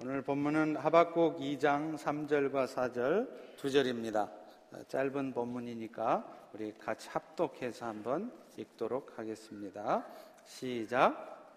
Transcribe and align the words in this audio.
오늘 0.00 0.22
본문은 0.22 0.76
하박국 0.76 1.40
2장 1.40 1.98
3절과 1.98 2.68
4절 2.68 3.56
두 3.56 3.68
절입니다. 3.68 4.30
짧은 4.86 5.32
본문이니까 5.32 6.50
우리 6.54 6.72
같이 6.78 7.08
합독해서 7.08 7.86
한번 7.86 8.30
읽도록 8.56 9.18
하겠습니다. 9.18 10.06
시작. 10.44 11.50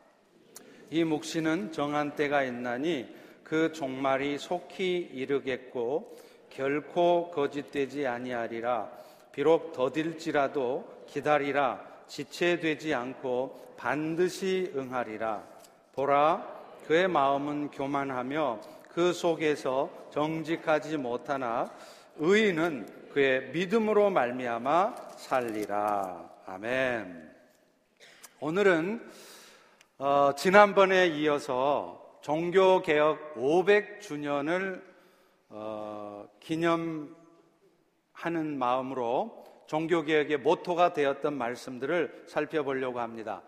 이 0.90 1.04
묵시는 1.04 1.72
정한 1.72 2.16
때가 2.16 2.42
있나니 2.42 3.16
그 3.44 3.72
종말이 3.74 4.40
속히 4.40 5.12
이르겠고 5.14 6.18
결코 6.50 7.30
거짓되지 7.30 8.08
아니하리라. 8.08 8.92
비록 9.32 9.72
더딜지라도 9.72 11.06
기다리라. 11.06 11.80
지체되지 12.08 12.96
않고 12.96 13.76
반드시 13.78 14.74
응하리라. 14.76 15.44
보라 15.94 16.61
그의 16.92 17.08
마음은 17.08 17.72
교만하며 17.72 18.60
그 18.90 19.14
속에서 19.14 19.90
정직하지 20.10 20.98
못하나 20.98 21.72
의인은 22.18 23.08
그의 23.14 23.52
믿음으로 23.52 24.10
말미암아 24.10 24.96
살리라. 25.16 26.30
아멘. 26.46 27.32
오늘은 28.42 29.10
어, 30.00 30.32
지난번에 30.36 31.08
이어서 31.08 32.20
종교 32.20 32.82
개혁 32.82 33.36
500주년을 33.36 34.82
어, 35.48 36.28
기념하는 36.42 37.16
마음으로 38.60 39.46
종교 39.66 40.04
개혁의 40.04 40.40
모토가 40.40 40.92
되었던 40.92 41.38
말씀들을 41.38 42.26
살펴보려고 42.28 43.00
합니다. 43.00 43.44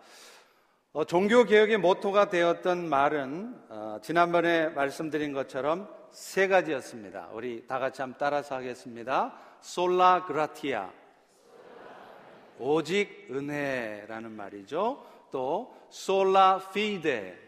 어, 0.96 1.04
종교 1.04 1.42
개혁의 1.42 1.78
모토가 1.78 2.28
되었던 2.28 2.88
말은 2.88 3.62
어, 3.68 3.98
지난번에 4.00 4.68
말씀드린 4.68 5.32
것처럼 5.32 5.92
세 6.12 6.46
가지였습니다. 6.46 7.30
우리 7.32 7.66
다 7.66 7.80
같이 7.80 8.00
한번 8.00 8.16
따라서 8.16 8.54
하겠습니다. 8.54 9.36
솔라 9.60 10.24
그라티아 10.26 10.92
오직 12.60 13.26
은혜라는 13.28 14.30
말이죠. 14.30 15.04
또 15.32 15.76
솔라 15.90 16.60
피데 16.72 17.40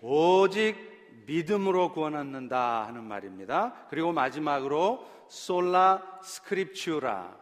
오직 0.00 0.78
믿음으로 1.26 1.92
구원 1.92 2.14
얻는다 2.14 2.86
하는 2.86 3.04
말입니다. 3.04 3.74
그리고 3.90 4.12
마지막으로 4.12 5.06
솔라 5.28 6.20
스크립츄라 6.22 7.36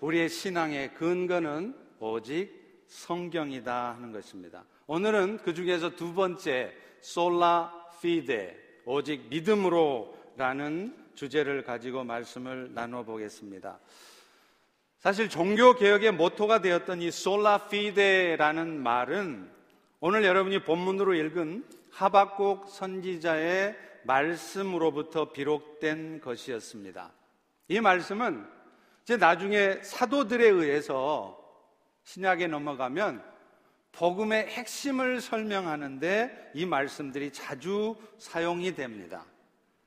우리의 0.00 0.28
신앙의 0.28 0.94
근거는 0.94 1.86
오직 2.00 2.84
성경이다 2.86 3.94
하는 3.94 4.12
것입니다. 4.12 4.64
오늘은 4.86 5.38
그 5.38 5.54
중에서 5.54 5.96
두 5.96 6.14
번째 6.14 6.72
솔라 7.00 7.72
피데 8.00 8.56
오직 8.84 9.28
믿음으로라는 9.28 10.96
주제를 11.14 11.62
가지고 11.64 12.04
말씀을 12.04 12.72
나눠 12.74 13.02
보겠습니다. 13.02 13.78
사실 14.98 15.28
종교 15.28 15.74
개혁의 15.74 16.12
모토가 16.12 16.60
되었던 16.60 17.02
이 17.02 17.10
솔라 17.10 17.68
피데라는 17.68 18.82
말은 18.82 19.50
오늘 20.00 20.24
여러분이 20.24 20.64
본문으로 20.64 21.14
읽은 21.14 21.64
하박국 21.90 22.68
선지자의 22.68 23.76
말씀으로부터 24.04 25.32
비록된 25.32 26.20
것이었습니다. 26.20 27.12
이 27.68 27.80
말씀은 27.80 28.46
이제 29.02 29.16
나중에 29.16 29.82
사도들에 29.82 30.48
의해서 30.48 31.47
신약에 32.08 32.46
넘어가면 32.46 33.22
복음의 33.92 34.46
핵심을 34.46 35.20
설명하는데 35.20 36.52
이 36.54 36.64
말씀들이 36.64 37.30
자주 37.30 37.96
사용이 38.16 38.74
됩니다. 38.74 39.26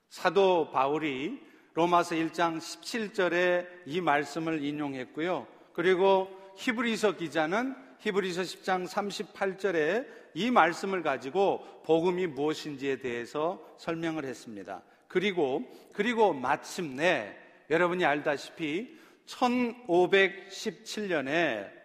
사도 0.08 0.70
바울이 0.70 1.42
로마서 1.74 2.14
1장 2.14 2.60
17절에 2.60 3.68
이 3.88 4.02
말씀을 4.02 4.64
인용했고요. 4.64 5.48
그리고 5.74 6.30
히브리서 6.58 7.18
기자는 7.18 7.76
히브리서 8.02 8.44
10장 8.44 8.88
38절에 8.88 10.06
이 10.36 10.52
말씀을 10.52 11.02
가지고 11.02 11.66
복음이 11.86 12.28
무엇인지에 12.28 12.98
대해서 12.98 13.60
설명을 13.80 14.26
했습니다. 14.26 14.84
그리고 15.08 15.64
그리고 15.92 16.34
마침내 16.34 17.36
여러분이 17.72 18.06
알다시피 18.06 18.96
1517년에 19.26 21.81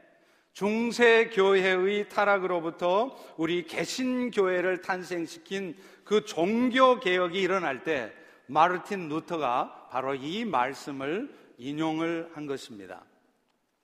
중세 0.57 1.29
교회의 1.35 2.09
타락으로부터 2.09 3.15
우리 3.37 3.67
개신 3.67 4.31
교회를 4.31 4.81
탄생시킨 4.81 5.77
그 6.03 6.25
종교 6.25 6.99
개혁이 6.99 7.39
일어날 7.39 7.85
때 7.85 8.11
마르틴 8.47 9.11
루터가 9.11 9.89
바로 9.91 10.15
이 10.15 10.47
말씀을 10.47 11.31
인용을 11.59 12.31
한 12.33 12.47
것입니다. 12.47 13.05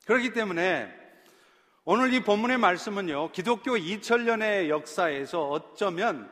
그렇기 0.07 0.33
때문에 0.33 0.91
오늘 1.85 2.15
이 2.15 2.23
본문의 2.25 2.57
말씀은요, 2.57 3.33
기독교 3.33 3.73
2000년의 3.73 4.71
역사에서 4.71 5.51
어쩌면 5.51 6.31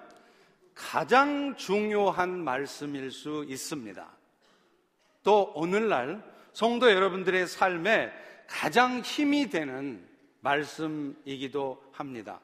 가장 0.75 1.55
중요한 1.57 2.43
말씀일 2.43 3.11
수 3.11 3.45
있습니다. 3.47 4.09
또 5.23 5.53
오늘날 5.55 6.25
성도 6.55 6.91
여러분들의 6.91 7.47
삶에 7.47 8.11
가장 8.47 9.01
힘이 9.01 9.51
되는 9.51 10.09
말씀이기도 10.41 11.83
합니다. 11.93 12.41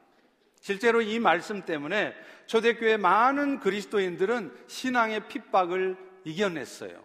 실제로 0.61 1.01
이 1.01 1.19
말씀 1.19 1.62
때문에 1.65 2.15
초대교회 2.47 2.97
많은 2.97 3.61
그리스도인들은 3.61 4.53
신앙의 4.67 5.29
핍박을 5.29 5.97
이겨냈어요. 6.25 7.05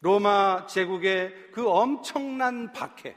로마 0.00 0.66
제국의 0.66 1.50
그 1.52 1.68
엄청난 1.68 2.72
박해, 2.72 3.16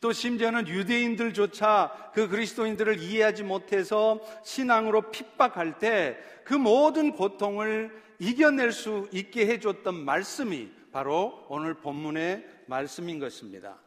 또 0.00 0.12
심지어는 0.12 0.68
유대인들조차 0.68 2.12
그 2.14 2.28
그리스도인들을 2.28 3.00
이해하지 3.00 3.42
못해서 3.42 4.20
신앙으로 4.44 5.10
핍박할 5.10 5.78
때 5.78 6.40
그 6.50 6.54
모든 6.54 7.12
고통을 7.12 7.96
이겨낼 8.18 8.72
수 8.72 9.08
있게 9.12 9.46
해줬던 9.46 10.04
말씀이 10.04 10.68
바로 10.90 11.46
오늘 11.48 11.74
본문의 11.74 12.44
말씀인 12.66 13.20
것입니다. 13.20 13.78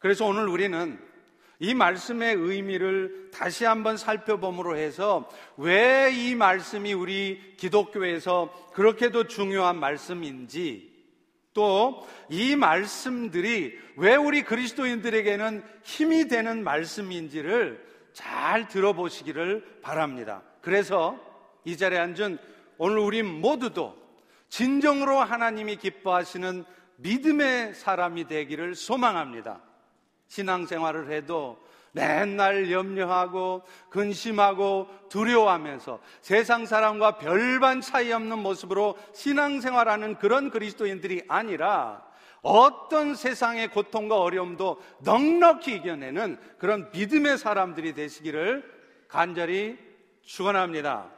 그래서 0.00 0.26
오늘 0.26 0.48
우리는 0.48 0.98
이 1.60 1.74
말씀의 1.74 2.34
의미를 2.34 3.30
다시 3.32 3.64
한번 3.64 3.96
살펴봄으로 3.96 4.76
해서 4.76 5.28
왜 5.56 6.10
이 6.10 6.34
말씀이 6.34 6.92
우리 6.94 7.54
기독교에서 7.56 8.52
그렇게도 8.72 9.28
중요한 9.28 9.78
말씀인지 9.78 10.90
또 11.52 12.06
이 12.30 12.54
말씀들이 12.54 13.76
왜 13.96 14.14
우리 14.14 14.42
그리스도인들에게는 14.42 15.64
힘이 15.82 16.28
되는 16.28 16.62
말씀인지를 16.62 17.84
잘 18.12 18.68
들어보시기를 18.68 19.80
바랍니다. 19.82 20.42
그래서 20.62 21.18
이 21.64 21.76
자리에 21.76 21.98
앉은 21.98 22.38
오늘 22.78 22.98
우리 22.98 23.22
모두도 23.22 23.96
진정으로 24.48 25.18
하나님이 25.18 25.76
기뻐하시는 25.76 26.64
믿음의 26.96 27.74
사람이 27.74 28.28
되기를 28.28 28.76
소망합니다. 28.76 29.60
신앙생활을 30.30 31.10
해도 31.10 31.58
맨날 31.92 32.70
염려하고 32.70 33.62
근심하고 33.90 34.88
두려워하면서 35.08 36.00
세상 36.20 36.64
사람과 36.64 37.18
별반 37.18 37.80
차이 37.80 38.12
없는 38.12 38.38
모습으로 38.38 38.96
신앙생활하는 39.12 40.18
그런 40.18 40.50
그리스도인들이 40.50 41.24
아니라 41.26 42.08
어떤 42.42 43.16
세상의 43.16 43.68
고통과 43.68 44.20
어려움도 44.20 44.80
넉넉히 45.00 45.74
이겨내는 45.74 46.38
그런 46.58 46.90
믿음의 46.92 47.36
사람들이 47.36 47.92
되시기를 47.92 48.64
간절히 49.08 49.76
축원합니다. 50.22 51.10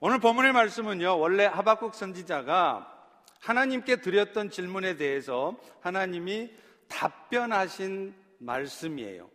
오늘 0.00 0.18
본문의 0.18 0.52
말씀은요. 0.52 1.18
원래 1.18 1.44
하박국 1.44 1.94
선지자가 1.94 2.94
하나님께 3.40 3.96
드렸던 3.96 4.50
질문에 4.50 4.96
대해서 4.96 5.56
하나님이 5.80 6.50
답변하신 6.88 8.14
말씀이에요. 8.38 9.30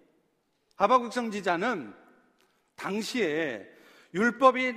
하박국 0.75 1.13
성지자는 1.13 1.93
당시에 2.75 3.67
율법이 4.13 4.75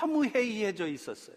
너무 0.00 0.24
해이해져 0.26 0.86
있었어요. 0.86 1.36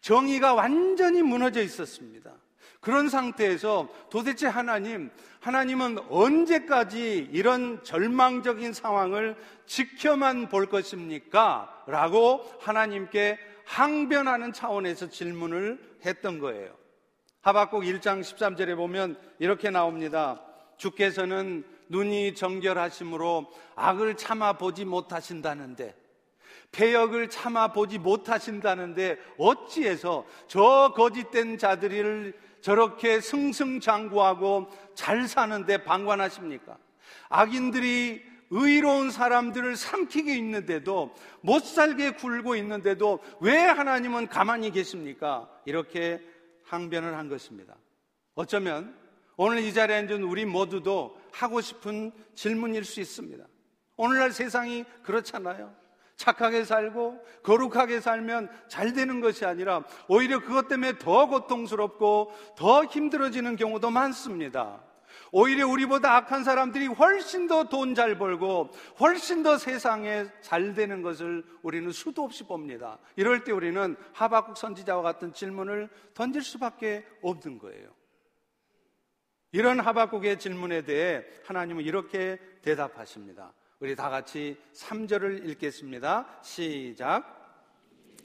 정의가 0.00 0.54
완전히 0.54 1.22
무너져 1.22 1.62
있었습니다. 1.62 2.32
그런 2.80 3.10
상태에서 3.10 3.88
도대체 4.10 4.46
하나님, 4.46 5.10
하나님은 5.40 5.98
언제까지 6.08 7.28
이런 7.30 7.82
절망적인 7.84 8.72
상황을 8.72 9.36
지켜만 9.66 10.48
볼 10.48 10.66
것입니까? 10.66 11.84
라고 11.86 12.50
하나님께 12.60 13.38
항변하는 13.66 14.52
차원에서 14.52 15.10
질문을 15.10 15.98
했던 16.06 16.38
거예요. 16.38 16.74
하박국 17.42 17.84
1장 17.84 18.20
13절에 18.20 18.76
보면 18.76 19.16
이렇게 19.38 19.70
나옵니다. 19.70 20.42
주께서는 20.76 21.64
눈이 21.88 22.34
정결하심으로 22.34 23.50
악을 23.76 24.16
참아 24.16 24.54
보지 24.54 24.84
못하신다는데 24.84 25.94
폐역을 26.72 27.30
참아 27.30 27.72
보지 27.72 27.98
못하신다는데 27.98 29.18
어찌해서 29.38 30.26
저 30.48 30.92
거짓된 30.94 31.58
자들을 31.58 32.34
저렇게 32.60 33.20
승승장구하고 33.20 34.68
잘 34.94 35.26
사는데 35.26 35.82
방관하십니까? 35.84 36.76
악인들이 37.30 38.22
의로운 38.50 39.10
사람들을 39.10 39.76
삼키게 39.76 40.36
있는데도 40.36 41.14
못 41.40 41.64
살게 41.64 42.12
굴고 42.12 42.56
있는데도 42.56 43.20
왜 43.40 43.56
하나님은 43.56 44.28
가만히 44.28 44.70
계십니까? 44.70 45.48
이렇게 45.64 46.20
항변을 46.70 47.16
한 47.16 47.28
것입니다. 47.28 47.74
어쩌면 48.34 48.96
오늘 49.36 49.58
이 49.58 49.72
자리에 49.74 49.96
앉은 49.96 50.22
우리 50.22 50.44
모두도 50.44 51.18
하고 51.32 51.60
싶은 51.60 52.12
질문일 52.34 52.84
수 52.84 53.00
있습니다. 53.00 53.44
오늘날 53.96 54.32
세상이 54.32 54.84
그렇잖아요. 55.02 55.74
착하게 56.16 56.64
살고 56.64 57.24
거룩하게 57.42 58.00
살면 58.00 58.50
잘 58.68 58.92
되는 58.92 59.20
것이 59.20 59.44
아니라 59.44 59.84
오히려 60.06 60.40
그것 60.40 60.68
때문에 60.68 60.98
더 60.98 61.26
고통스럽고 61.26 62.32
더 62.56 62.84
힘들어지는 62.84 63.56
경우도 63.56 63.90
많습니다. 63.90 64.82
오히려 65.32 65.68
우리보다 65.68 66.16
악한 66.16 66.44
사람들이 66.44 66.86
훨씬 66.86 67.46
더 67.46 67.64
돈 67.64 67.94
잘 67.94 68.18
벌고 68.18 68.70
훨씬 68.98 69.42
더 69.42 69.58
세상에 69.58 70.26
잘 70.40 70.74
되는 70.74 71.02
것을 71.02 71.44
우리는 71.62 71.90
수도 71.92 72.24
없이 72.24 72.44
봅니다. 72.44 72.98
이럴 73.16 73.44
때 73.44 73.52
우리는 73.52 73.96
하박국 74.12 74.56
선지자와 74.56 75.02
같은 75.02 75.32
질문을 75.32 75.88
던질 76.14 76.42
수밖에 76.42 77.06
없는 77.22 77.58
거예요. 77.58 77.88
이런 79.52 79.80
하박국의 79.80 80.38
질문에 80.38 80.82
대해 80.82 81.24
하나님은 81.44 81.84
이렇게 81.84 82.38
대답하십니다. 82.62 83.52
우리 83.80 83.96
다 83.96 84.10
같이 84.10 84.56
3절을 84.74 85.48
읽겠습니다. 85.48 86.40
시작. 86.42 87.36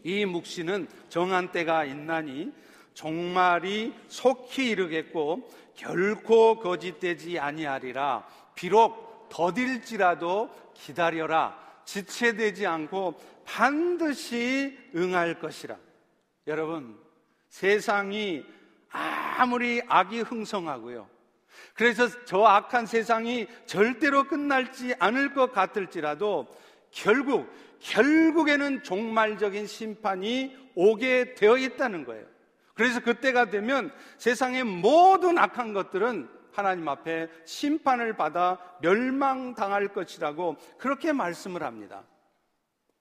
이 0.04 0.26
묵시는 0.26 0.88
정한 1.10 1.52
때가 1.52 1.86
있나니 1.86 2.54
종말이 2.96 3.94
속히 4.08 4.70
이르겠고 4.70 5.48
결코 5.76 6.60
거짓되지 6.60 7.38
아니하리라. 7.38 8.26
비록 8.56 9.28
더딜지라도 9.30 10.50
기다려라. 10.74 11.60
지체되지 11.84 12.66
않고 12.66 13.22
반드시 13.46 14.76
응할 14.96 15.40
것이라. 15.40 15.78
여러분, 16.48 16.98
세상이 17.50 18.44
아무리 18.90 19.82
악이 19.88 20.22
흥성하고요. 20.22 21.08
그래서 21.74 22.08
저 22.26 22.44
악한 22.44 22.86
세상이 22.86 23.48
절대로 23.66 24.24
끝날지 24.24 24.96
않을 25.00 25.34
것 25.34 25.52
같을지라도 25.52 26.48
결국, 26.92 27.52
결국에는 27.80 28.84
종말적인 28.84 29.68
심판이 29.68 30.56
오게 30.76 31.36
되어 31.36 31.58
있다는 31.58 32.06
거예요. 32.06 32.35
그래서 32.76 33.00
그때가 33.00 33.50
되면 33.50 33.92
세상의 34.18 34.64
모든 34.64 35.38
악한 35.38 35.74
것들은 35.74 36.30
하나님 36.52 36.88
앞에 36.88 37.30
심판을 37.46 38.16
받아 38.16 38.60
멸망당할 38.82 39.90
것이라고 39.90 40.58
그렇게 40.78 41.12
말씀을 41.12 41.64
합니다. 41.64 42.06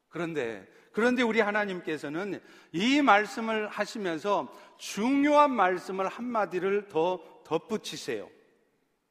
그런데, 0.08 0.66
그런데 0.92 1.22
우리 1.22 1.40
하나님께서는 1.40 2.40
이 2.72 3.02
말씀을 3.02 3.68
하시면서 3.68 4.52
중요한 4.78 5.50
말씀을 5.52 6.08
한마디를 6.08 6.88
더 6.88 7.20
덧붙이세요. 7.44 8.28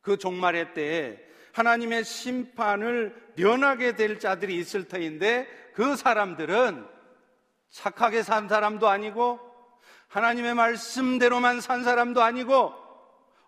그 0.01 0.18
종말의 0.18 0.74
때에 0.74 1.19
하나님의 1.54 2.04
심판을 2.04 3.33
면하게 3.36 3.95
될 3.95 4.19
자들이 4.19 4.57
있을 4.57 4.88
터인데 4.88 5.48
그 5.74 5.95
사람들은 5.95 6.86
착하게 7.69 8.24
산 8.24 8.48
사람도 8.48 8.88
아니고 8.88 9.53
하나님의 10.13 10.54
말씀대로만 10.54 11.60
산 11.60 11.83
사람도 11.83 12.21
아니고 12.21 12.74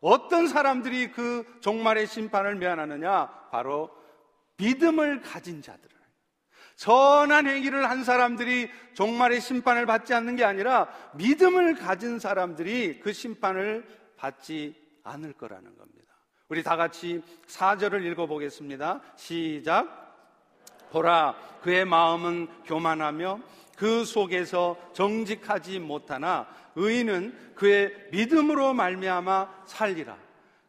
어떤 0.02 0.48
사람들이 0.48 1.12
그 1.12 1.46
종말의 1.62 2.08
심판을 2.08 2.56
면하느냐? 2.56 3.50
바로 3.52 3.92
믿음을 4.58 5.22
가진 5.22 5.62
자들. 5.62 5.96
선한 6.76 7.48
행위를 7.48 7.90
한 7.90 8.04
사람들이 8.04 8.70
종말의 8.96 9.40
심판을 9.40 9.86
받지 9.86 10.14
않는 10.14 10.36
게 10.36 10.44
아니라 10.44 10.90
믿음을 11.14 11.76
가진 11.76 12.20
사람들이 12.20 13.00
그 13.00 13.14
심판을 13.14 13.88
받지 14.18 14.76
않을 15.04 15.34
거라는 15.34 15.78
겁니다. 15.78 16.14
우리 16.50 16.64
다 16.64 16.76
같이 16.76 17.24
4절을 17.48 18.04
읽어보겠습니다. 18.12 19.02
시작. 19.16 20.04
보라, 20.92 21.36
그의 21.62 21.86
마음은 21.86 22.48
교만하며 22.66 23.40
그 23.76 24.06
속에서 24.06 24.78
정직하지 24.94 25.80
못하나 25.80 26.48
의인은 26.76 27.54
그의 27.56 27.94
믿음으로 28.12 28.74
말미암아 28.74 29.66
살리라. 29.66 30.18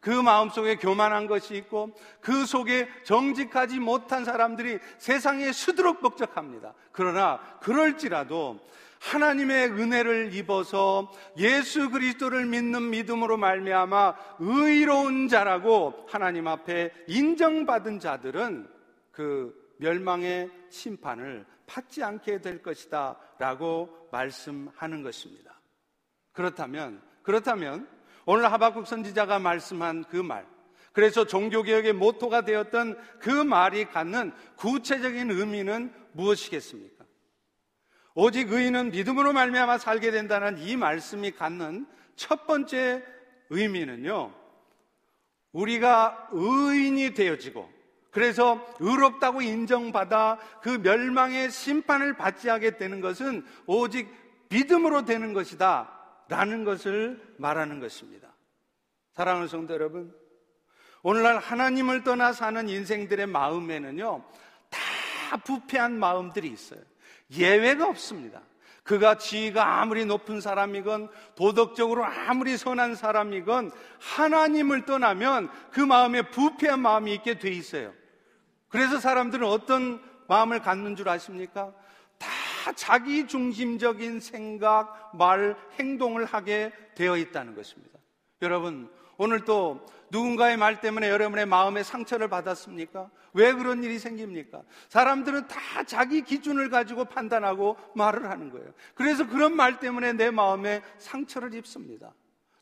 그 0.01 0.11
마음속에 0.11 0.77
교만한 0.77 1.27
것이 1.27 1.57
있고 1.57 1.93
그 2.21 2.47
속에 2.47 2.89
정직하지 3.03 3.81
못한 3.81 4.25
사람들이 4.25 4.79
세상에 4.99 5.51
수두룩 5.51 6.01
복적합니다. 6.01 6.75
그러나 6.93 7.41
그럴지라도 7.61 8.61
하나님의 9.01 9.71
은혜를 9.71 10.33
입어서 10.35 11.13
예수 11.39 11.91
그리스도를 11.91 12.47
믿는 12.47 12.91
믿음으로 12.91 13.37
말미암아 13.37 14.15
의로운 14.39 15.29
자라고 15.29 16.07
하나님 16.09 16.47
앞에 16.47 16.93
인정받은 17.09 18.01
자들은 18.01 18.69
그 19.11 19.75
멸망의 19.79 20.51
심판을 20.71 21.45
받지 21.67 22.03
않게 22.03 22.41
될 22.41 22.63
것이다 22.63 23.19
라고 23.39 24.09
말씀하는 24.13 25.03
것입니다. 25.03 25.61
그렇다면 26.33 27.03
그렇다면 27.23 27.89
오늘 28.25 28.51
하박국 28.53 28.87
선지자가 28.87 29.39
말씀한 29.39 30.05
그 30.05 30.17
말, 30.17 30.47
그래서 30.93 31.27
종교개혁의 31.27 31.93
모토가 31.93 32.43
되었던 32.43 32.99
그 33.19 33.31
말이 33.31 33.85
갖는 33.85 34.33
구체적인 34.57 35.31
의미는 35.31 35.93
무엇이겠습니까? 36.13 37.05
오직 38.15 38.51
의인은 38.51 38.93
믿음으로 38.93 39.33
말미암아 39.33 39.79
살게 39.79 40.11
된다는 40.11 40.59
이 40.59 40.77
말씀이 40.77 41.33
갖는 41.33 41.87
첫 42.17 42.47
번째 42.47 43.05
의미는요. 43.51 44.35
우리가 45.53 46.29
의인이 46.33 47.13
되어지고 47.15 47.71
그래서 48.17 48.67
의롭다고 48.81 49.43
인정받아 49.43 50.39
그 50.63 50.71
멸망의 50.71 51.51
심판을 51.51 52.17
받지 52.17 52.49
하게 52.49 52.79
되는 52.79 53.03
것은 53.03 53.45
오직 53.67 54.09
믿음으로 54.49 55.05
되는 55.05 55.35
것이다. 55.35 55.93
라는 56.27 56.65
것을 56.65 57.21
말하는 57.37 57.79
것입니다. 57.79 58.33
사랑하는 59.13 59.49
성도 59.49 59.75
여러분, 59.75 60.15
오늘날 61.03 61.37
하나님을 61.37 62.05
떠나 62.05 62.33
사는 62.33 62.67
인생들의 62.71 63.27
마음에는요, 63.27 64.25
다 64.71 65.37
부패한 65.45 65.99
마음들이 65.99 66.49
있어요. 66.49 66.81
예외가 67.37 67.87
없습니다. 67.87 68.41
그가 68.83 69.19
지위가 69.19 69.83
아무리 69.83 70.07
높은 70.07 70.41
사람이건 70.41 71.11
도덕적으로 71.35 72.03
아무리 72.03 72.57
선한 72.57 72.95
사람이건 72.95 73.73
하나님을 74.01 74.87
떠나면 74.87 75.51
그 75.71 75.81
마음에 75.81 76.23
부패한 76.23 76.81
마음이 76.81 77.13
있게 77.13 77.39
돼 77.39 77.51
있어요. 77.51 77.93
그래서 78.77 79.01
사람들은 79.01 79.47
어떤 79.47 80.03
마음을 80.29 80.61
갖는 80.61 80.97
줄 80.97 81.09
아십니까? 81.09 81.73
다 82.19 82.73
자기 82.75 83.27
중심적인 83.27 84.21
생각, 84.21 85.17
말, 85.17 85.57
행동을 85.81 86.27
하게 86.27 86.75
되어 86.95 87.17
있다는 87.17 87.55
것입니다. 87.55 87.99
여러분, 88.43 88.91
오늘 89.17 89.47
또 89.47 89.87
누군가의 90.11 90.59
말 90.59 90.83
때문에 90.83 91.09
여러분의 91.09 91.47
마음에 91.47 91.83
상처를 91.83 92.29
받았습니까? 92.29 93.09
왜 93.33 93.55
그런 93.55 93.83
일이 93.83 93.99
생깁니까? 93.99 94.61
사람들은 94.91 95.49
다 95.49 95.83
자기 95.85 96.21
기준을 96.21 96.69
가지고 96.69 97.07
판단하고 97.07 97.79
말을 97.95 98.29
하는 98.29 98.51
거예요. 98.51 98.75
그래서 98.95 99.27
그런 99.27 99.57
말 99.57 99.81
때문에 99.81 100.13
내 100.13 100.31
마음에 100.31 100.83
상처를 100.99 101.55
입습니다. 101.55 102.13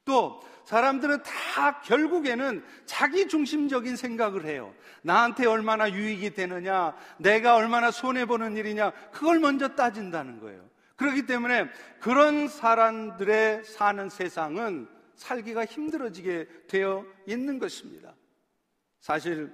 또 0.04 0.42
사람들은 0.64 1.23
다 1.23 1.80
결국에는 1.82 2.64
자기 2.87 3.28
중심적인 3.28 3.96
생각을 3.96 4.46
해요. 4.46 4.75
나한테 5.02 5.46
얼마나 5.46 5.90
유익이 5.92 6.34
되느냐, 6.34 6.96
내가 7.18 7.56
얼마나 7.56 7.90
손해보는 7.90 8.56
일이냐, 8.56 8.90
그걸 9.12 9.38
먼저 9.38 9.68
따진다는 9.68 10.40
거예요. 10.40 10.64
그렇기 10.96 11.26
때문에 11.26 11.68
그런 12.00 12.49
사람들의 12.49 13.64
사는 13.64 14.08
세상은 14.08 14.88
살기가 15.16 15.64
힘들어지게 15.64 16.49
되어 16.68 17.04
있는 17.26 17.58
것입니다. 17.58 18.14
사실 19.00 19.52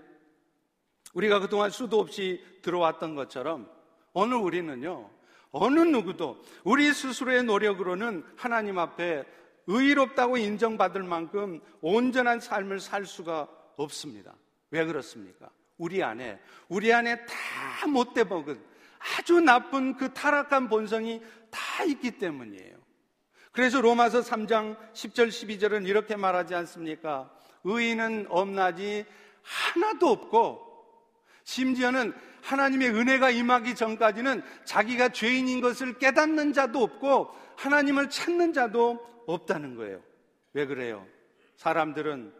우리가 1.13 1.41
그동안 1.41 1.71
수도 1.71 1.99
없이 1.99 2.45
들어왔던 2.63 3.17
것처럼 3.17 3.69
오늘 4.13 4.37
우리는요, 4.37 5.11
어느 5.51 5.81
누구도 5.81 6.41
우리 6.63 6.93
스스로의 6.93 7.43
노력으로는 7.43 8.25
하나님 8.37 8.79
앞에 8.79 9.25
의롭다고 9.67 10.37
인정받을 10.37 11.03
만큼 11.03 11.61
온전한 11.81 12.41
삶을 12.41 12.81
살 12.81 13.05
수가 13.07 13.49
없습니다. 13.77 14.35
왜 14.71 14.85
그렇습니까? 14.85 15.51
우리 15.79 16.03
안에, 16.03 16.39
우리 16.69 16.93
안에 16.93 17.25
다 17.25 17.87
못돼 17.87 18.25
먹은 18.25 18.63
아주 19.19 19.41
나쁜 19.41 19.97
그 19.97 20.13
타락한 20.13 20.69
본성이 20.69 21.23
다 21.51 21.85
있기 21.85 22.19
때문이에요. 22.19 22.79
그래서 23.53 23.81
로마서 23.81 24.21
3장 24.21 24.77
10절 24.93 25.29
12절은 25.29 25.89
이렇게 25.89 26.17
말하지 26.17 26.55
않습니까? 26.55 27.31
의인은 27.65 28.27
없나지 28.29 29.05
하나도 29.43 30.09
없고 30.09 30.71
심지어는 31.45 32.15
하나님의 32.43 32.91
은혜가 32.91 33.31
임하기 33.31 33.75
전까지는 33.75 34.43
자기가 34.65 35.11
죄인인 35.11 35.61
것을 35.61 35.99
깨닫는 35.99 36.53
자도 36.53 36.83
없고 36.83 37.35
하나님을 37.61 38.09
찾는 38.09 38.55
자도 38.55 39.07
없다는 39.27 39.77
거예요. 39.77 40.01
왜 40.55 40.65
그래요? 40.65 41.07
사람들은 41.57 42.33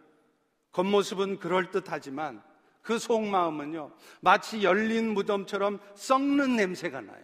겉모습은 0.71 1.37
그럴듯하지만 1.37 2.41
그 2.81 2.97
속마음은요, 2.97 3.91
마치 4.21 4.63
열린 4.63 5.13
무덤처럼 5.13 5.79
썩는 5.93 6.55
냄새가 6.55 7.01
나요. 7.01 7.23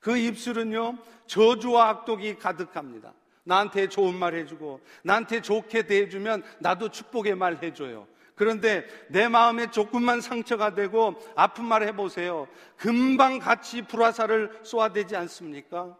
그 0.00 0.18
입술은요, 0.18 0.98
저주와 1.26 1.88
악독이 1.88 2.36
가득합니다. 2.36 3.14
나한테 3.44 3.88
좋은 3.88 4.14
말 4.14 4.34
해주고, 4.34 4.80
나한테 5.02 5.40
좋게 5.40 5.86
대해주면 5.86 6.42
나도 6.60 6.90
축복의 6.90 7.36
말 7.36 7.62
해줘요. 7.62 8.06
그런데 8.34 8.86
내 9.08 9.28
마음에 9.28 9.70
조금만 9.70 10.20
상처가 10.20 10.74
되고 10.74 11.14
아픈 11.36 11.64
말 11.64 11.84
해보세요. 11.84 12.48
금방 12.76 13.38
같이 13.38 13.80
불화살을 13.80 14.60
쏘아대지 14.62 15.16
않습니까? 15.16 15.96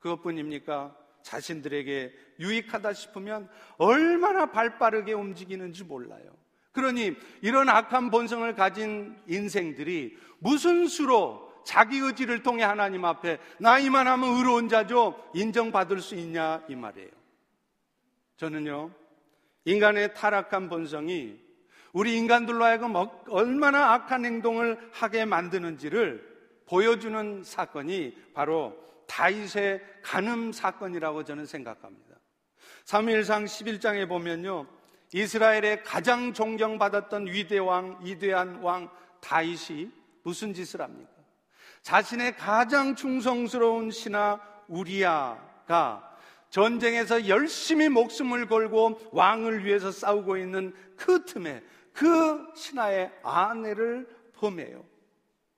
그것뿐입니까? 0.00 0.96
자신들에게 1.22 2.12
유익하다 2.40 2.92
싶으면 2.94 3.48
얼마나 3.76 4.46
발 4.46 4.78
빠르게 4.78 5.12
움직이는지 5.12 5.84
몰라요. 5.84 6.40
그러니 6.72 7.14
이런 7.42 7.68
악한 7.68 8.10
본성을 8.10 8.54
가진 8.54 9.16
인생들이 9.26 10.16
무슨 10.38 10.86
수로 10.86 11.50
자기 11.64 11.98
의지를 11.98 12.42
통해 12.42 12.62
하나님 12.62 13.04
앞에 13.04 13.38
나 13.58 13.78
이만하면 13.78 14.36
의로운 14.36 14.68
자죠 14.68 15.30
인정받을 15.34 16.00
수 16.00 16.14
있냐 16.14 16.64
이 16.68 16.74
말이에요. 16.74 17.10
저는요 18.36 18.90
인간의 19.66 20.14
타락한 20.14 20.68
본성이 20.68 21.38
우리 21.92 22.16
인간들로 22.16 22.64
하여금 22.64 22.94
어, 22.96 23.22
얼마나 23.28 23.92
악한 23.92 24.24
행동을 24.24 24.78
하게 24.92 25.24
만드는지를 25.24 26.30
보여주는 26.66 27.42
사건이 27.42 28.16
바로 28.32 28.76
다윗의 29.10 29.80
간음 30.02 30.52
사건이라고 30.52 31.24
저는 31.24 31.44
생각합니다. 31.44 32.14
3일상 32.84 33.44
11장에 33.44 34.08
보면요. 34.08 34.68
이스라엘의 35.12 35.82
가장 35.82 36.32
존경받았던 36.32 37.26
위대왕, 37.26 38.00
이대한 38.04 38.60
왕 38.62 38.88
다윗이 39.20 39.90
무슨 40.22 40.54
짓을 40.54 40.80
합니까? 40.80 41.10
자신의 41.82 42.36
가장 42.36 42.94
충성스러운 42.94 43.90
신하 43.90 44.40
우리야가 44.68 46.16
전쟁에서 46.50 47.26
열심히 47.26 47.88
목숨을 47.88 48.46
걸고 48.46 49.00
왕을 49.12 49.64
위해서 49.64 49.90
싸우고 49.90 50.36
있는 50.36 50.72
그 50.96 51.24
틈에 51.24 51.62
그 51.92 52.46
신하의 52.54 53.12
아내를 53.24 54.08
범해요. 54.34 54.84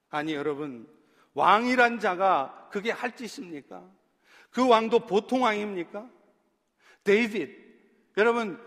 아니 0.09 0.35
여러분 0.35 0.87
왕이란 1.35 2.01
자가 2.01 2.69
그게 2.71 2.91
할 2.91 3.17
짓입니까? 3.17 3.83
그 4.51 4.67
왕도 4.67 5.07
보통 5.07 5.43
왕입니까? 5.43 6.09
데이빗 7.05 7.51
여러분 8.17 8.61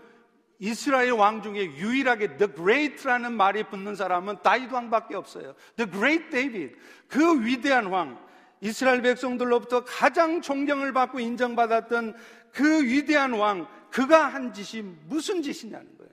이스라엘 0.58 1.12
왕 1.12 1.42
중에 1.42 1.76
유일하게 1.76 2.36
The 2.38 2.54
Great라는 2.54 3.32
말이 3.32 3.64
붙는 3.64 3.94
사람은 3.94 4.42
다윗 4.42 4.72
왕밖에 4.72 5.14
없어요. 5.14 5.54
The 5.76 5.90
Great 5.90 6.30
David 6.30 6.74
그 7.08 7.44
위대한 7.44 7.86
왕 7.86 8.26
이스라엘 8.60 9.02
백성들로부터 9.02 9.84
가장 9.84 10.40
존경을 10.40 10.92
받고 10.92 11.20
인정받았던 11.20 12.16
그 12.52 12.82
위대한 12.84 13.34
왕, 13.34 13.68
그가 13.90 14.26
한 14.26 14.52
짓이 14.52 14.82
무슨 14.82 15.42
짓이냐는 15.42 15.96
거예요. 15.98 16.12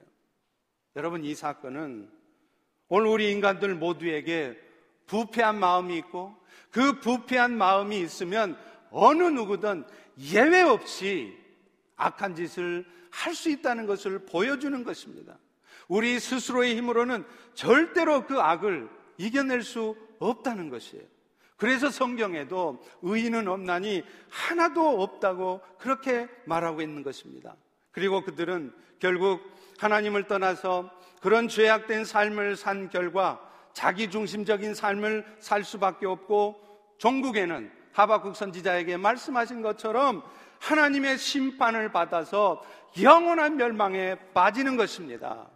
여러분, 0.95 1.23
이 1.23 1.33
사건은 1.33 2.09
오늘 2.89 3.07
우리 3.07 3.31
인간들 3.31 3.75
모두에게 3.75 4.57
부패한 5.07 5.57
마음이 5.57 5.97
있고 5.97 6.35
그 6.71 6.99
부패한 6.99 7.57
마음이 7.57 7.99
있으면 8.01 8.57
어느 8.91 9.23
누구든 9.23 9.85
예외 10.19 10.61
없이 10.61 11.37
악한 11.95 12.35
짓을 12.35 12.85
할 13.13 13.35
수 13.35 13.49
있다는 13.49 13.85
것을 13.85 14.25
보여주는 14.25 14.83
것입니다. 14.83 15.37
우리 15.87 16.19
스스로의 16.19 16.75
힘으로는 16.77 17.23
절대로 17.53 18.25
그 18.25 18.39
악을 18.39 18.89
이겨낼 19.17 19.61
수 19.61 19.95
없다는 20.19 20.69
것이에요. 20.69 21.03
그래서 21.57 21.91
성경에도 21.91 22.83
의인은 23.03 23.47
없나니 23.47 24.03
하나도 24.29 25.01
없다고 25.01 25.61
그렇게 25.77 26.27
말하고 26.45 26.81
있는 26.81 27.03
것입니다. 27.03 27.55
그리고 27.91 28.23
그들은 28.23 28.73
결국 28.99 29.41
하나님을 29.77 30.27
떠나서 30.27 30.89
그런 31.21 31.47
죄악된 31.47 32.05
삶을 32.05 32.55
산 32.55 32.89
결과 32.89 33.39
자기 33.73 34.09
중심적인 34.09 34.73
삶을 34.75 35.37
살 35.39 35.63
수밖에 35.63 36.05
없고 36.05 36.61
종국에는 36.99 37.71
하박국 37.91 38.35
선지자에게 38.35 38.97
말씀하신 38.97 39.61
것처럼 39.61 40.23
하나님의 40.59 41.17
심판을 41.17 41.91
받아서 41.91 42.63
영원한 43.01 43.57
멸망에 43.57 44.15
빠지는 44.33 44.77
것입니다. 44.77 45.49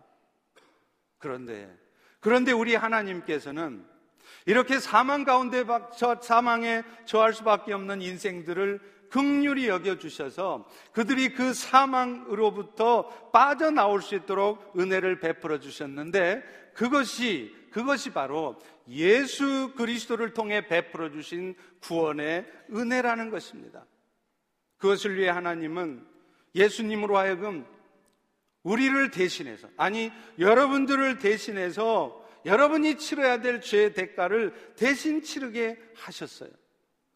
그런데 1.17 1.73
그런데 2.19 2.51
우리 2.51 2.75
하나님께서는 2.75 3.85
이렇게 4.45 4.79
사망 4.79 5.23
가운데 5.23 5.63
사망에 6.21 6.83
처할 7.05 7.33
수밖에 7.33 7.73
없는 7.73 8.01
인생들을 8.01 8.79
극률이 9.09 9.69
여겨 9.69 9.97
주셔서 9.97 10.67
그들이 10.91 11.33
그 11.33 11.53
사망으로부터 11.53 13.07
빠져나올 13.31 14.01
수 14.01 14.15
있도록 14.15 14.73
은혜를 14.77 15.19
베풀어 15.19 15.59
주셨는데 15.59 16.43
그것이 16.73 17.55
그것이 17.77 18.09
바로 18.09 18.57
예수 18.89 19.71
그리스도를 19.77 20.33
통해 20.33 20.65
베풀어 20.65 21.11
주신 21.11 21.53
구원의 21.81 22.43
은혜라는 22.71 23.29
것입니다. 23.29 23.85
그것을 24.79 25.15
위해 25.15 25.29
하나님은 25.29 26.03
예수님으로 26.55 27.19
하여금 27.19 27.67
우리를 28.63 29.11
대신해서 29.11 29.69
아니 29.77 30.11
여러분들을 30.39 31.19
대신해서 31.19 32.27
여러분이 32.47 32.97
치러야 32.97 33.41
될 33.41 33.61
죄의 33.61 33.93
대가를 33.93 34.55
대신 34.75 35.21
치르게 35.21 35.77
하셨어요. 35.97 36.49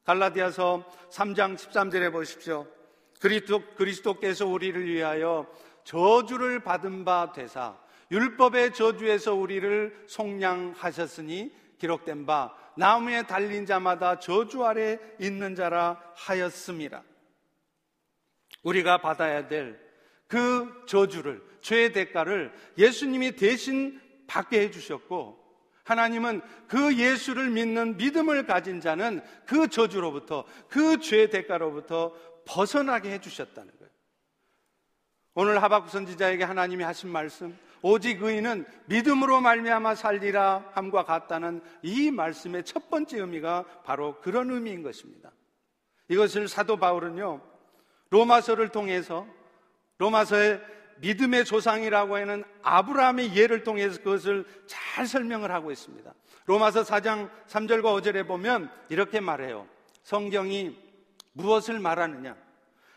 갈라디아서 0.04 0.88
3장 1.10 1.58
13절에 1.58 2.12
보십시오. 2.12 2.68
그리스도, 3.20 3.66
그리스도께서 3.74 4.46
우리를 4.46 4.86
위하여 4.86 5.52
저주를 5.86 6.60
받은 6.60 7.04
바 7.04 7.32
되사 7.32 7.81
율법의 8.12 8.74
저주에서 8.74 9.34
우리를 9.34 10.06
속량하셨으니 10.08 11.52
기록된 11.78 12.26
바 12.26 12.54
나무에 12.78 13.24
달린 13.24 13.66
자마다 13.66 14.20
저주 14.20 14.66
아래 14.66 15.00
있는 15.20 15.56
자라 15.56 16.02
하였습니다. 16.16 17.04
우리가 18.64 19.02
받아야 19.02 19.48
될 19.48 19.92
그 20.32 20.86
저주를 20.88 21.44
죄의 21.60 21.92
대가를 21.92 22.54
예수님이 22.78 23.34
대신 23.34 24.00
받게 24.28 24.62
해 24.62 24.72
주셨고 24.72 25.38
하나님은 25.84 26.42
그 26.70 26.98
예수를 26.98 27.50
믿는 27.50 27.98
믿음을 27.98 28.46
가진 28.46 28.80
자는 28.80 29.22
그 29.46 29.68
저주로부터 29.68 30.46
그 30.70 31.02
죄의 31.02 31.32
대가로부터 31.32 32.14
벗어나게 32.46 33.12
해 33.12 33.20
주셨다는 33.20 33.74
거예요. 33.78 33.92
오늘 35.34 35.62
하박국 35.62 35.92
선지자에게 35.92 36.46
하나님이 36.46 36.86
하신 36.86 37.10
말씀 37.10 37.58
오직 37.82 38.22
의인은 38.22 38.66
믿음으로 38.86 39.42
말미암아 39.42 39.96
살리라 39.96 40.72
함과 40.74 41.04
같다는 41.04 41.62
이 41.82 42.12
말씀의 42.12 42.64
첫 42.64 42.90
번째 42.90 43.20
의미가 43.20 43.66
바로 43.84 44.20
그런 44.22 44.52
의미인 44.52 44.84
것입니다. 44.84 45.32
이것을 46.08 46.48
사도 46.48 46.78
바울은요 46.78 47.42
로마서를 48.10 48.70
통해서 48.70 49.26
로마서의 49.98 50.62
믿음의 50.98 51.46
조상이라고 51.46 52.18
하는 52.18 52.44
아브라함의 52.62 53.36
예를 53.36 53.64
통해서 53.64 53.98
그것을 53.98 54.46
잘 54.68 55.08
설명을 55.08 55.52
하고 55.52 55.72
있습니다. 55.72 56.14
로마서 56.46 56.84
4장 56.84 57.30
3절과 57.48 57.84
5절에 57.84 58.28
보면 58.28 58.70
이렇게 58.90 59.20
말해요. 59.20 59.68
성경이 60.04 60.78
무엇을 61.34 61.80
말하느냐? 61.80 62.36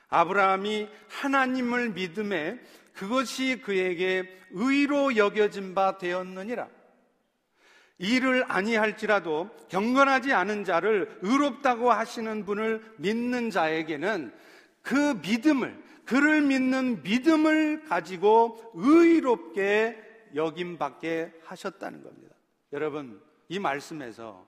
아브라함이 0.08 0.88
하나님을 1.08 1.90
믿음에 1.90 2.60
그것이 2.94 3.60
그에게 3.60 4.28
의로 4.50 5.16
여겨진 5.16 5.74
바 5.74 5.98
되었느니라. 5.98 6.68
일을 7.98 8.44
아니할지라도 8.48 9.50
경건하지 9.68 10.32
않은 10.32 10.64
자를 10.64 11.18
의롭다고 11.22 11.92
하시는 11.92 12.44
분을 12.44 12.82
믿는 12.96 13.50
자에게는 13.50 14.32
그 14.82 15.20
믿음을 15.22 15.82
그를 16.04 16.42
믿는 16.42 17.02
믿음을 17.02 17.84
가지고 17.84 18.72
의롭게 18.74 20.00
여김받게 20.34 21.40
하셨다는 21.44 22.02
겁니다. 22.02 22.34
여러분, 22.72 23.22
이 23.48 23.58
말씀에서 23.58 24.46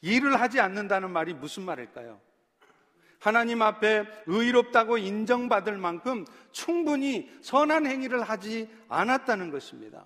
일을 0.00 0.40
하지 0.40 0.60
않는다는 0.60 1.10
말이 1.10 1.34
무슨 1.34 1.64
말일까요? 1.64 2.20
하나님 3.24 3.62
앞에 3.62 4.04
의롭다고 4.26 4.98
인정받을 4.98 5.78
만큼 5.78 6.26
충분히 6.52 7.32
선한 7.40 7.86
행위를 7.86 8.22
하지 8.22 8.68
않았다는 8.90 9.50
것입니다. 9.50 10.04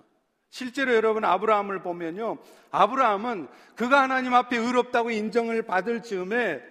실제로 0.49 0.93
여러분 0.95 1.25
아브라함을 1.25 1.81
보면요. 1.81 2.37
아브라함은 2.71 3.49
그가 3.75 4.03
하나님 4.03 4.33
앞에 4.33 4.55
의롭다고 4.55 5.11
인정을 5.11 5.63
받을 5.63 6.01
즈음에 6.01 6.61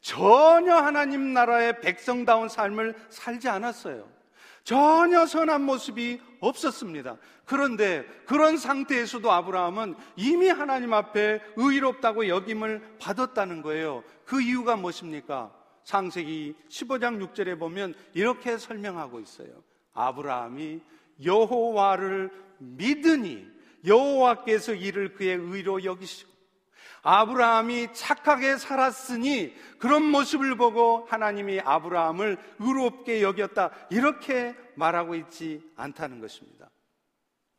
전혀 0.00 0.76
하나님 0.76 1.34
나라의 1.34 1.80
백성다운 1.80 2.48
삶을 2.48 2.94
살지 3.08 3.48
않았어요. 3.48 4.08
전혀 4.62 5.26
선한 5.26 5.62
모습이 5.62 6.20
없었습니다. 6.38 7.16
그런데 7.44 8.04
그런 8.26 8.58
상태에서도 8.58 9.28
아브라함은 9.28 9.96
이미 10.14 10.46
하나님 10.50 10.92
앞에 10.92 11.40
의롭다고 11.56 12.28
여김을 12.28 12.98
받았다는 13.00 13.62
거예요. 13.62 14.04
그 14.24 14.40
이유가 14.40 14.76
무엇입니까? 14.76 15.58
창세기 15.90 16.54
15장 16.68 17.20
6절에 17.20 17.58
보면 17.58 17.94
이렇게 18.14 18.58
설명하고 18.58 19.18
있어요. 19.18 19.48
아브라함이 19.92 20.80
여호와를 21.24 22.30
믿으니 22.58 23.44
여호와께서 23.84 24.74
이를 24.74 25.14
그의 25.14 25.34
의로 25.36 25.82
여기시고 25.82 26.30
아브라함이 27.02 27.92
착하게 27.92 28.56
살았으니 28.56 29.52
그런 29.80 30.04
모습을 30.04 30.54
보고 30.56 31.06
하나님이 31.10 31.58
아브라함을 31.58 32.38
의롭게 32.60 33.22
여겼다. 33.22 33.70
이렇게 33.90 34.54
말하고 34.76 35.16
있지 35.16 35.60
않다는 35.74 36.20
것입니다. 36.20 36.70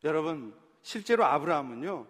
여러분, 0.05 0.55
실제로 0.83 1.25
아브라함은요, 1.25 2.07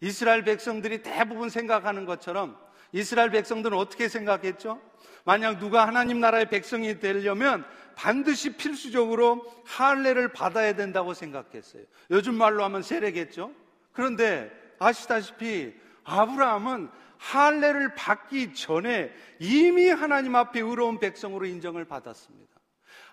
이스라엘 0.00 0.42
백성들이 0.42 1.02
대부분 1.02 1.50
생각하는 1.50 2.04
것처럼 2.04 2.65
이스라엘 2.96 3.30
백성들은 3.30 3.76
어떻게 3.76 4.08
생각했죠? 4.08 4.80
만약 5.24 5.58
누가 5.58 5.86
하나님 5.86 6.18
나라의 6.18 6.48
백성이 6.48 6.98
되려면 6.98 7.62
반드시 7.94 8.56
필수적으로 8.56 9.44
할례를 9.66 10.32
받아야 10.32 10.74
된다고 10.74 11.12
생각했어요. 11.12 11.82
요즘 12.10 12.36
말로 12.36 12.64
하면 12.64 12.82
세례겠죠? 12.82 13.52
그런데 13.92 14.50
아시다시피 14.78 15.74
아브라함은 16.04 16.88
할례를 17.18 17.94
받기 17.94 18.54
전에 18.54 19.12
이미 19.40 19.88
하나님 19.90 20.34
앞에 20.34 20.60
의로운 20.60 20.98
백성으로 20.98 21.44
인정을 21.44 21.84
받았습니다. 21.84 22.54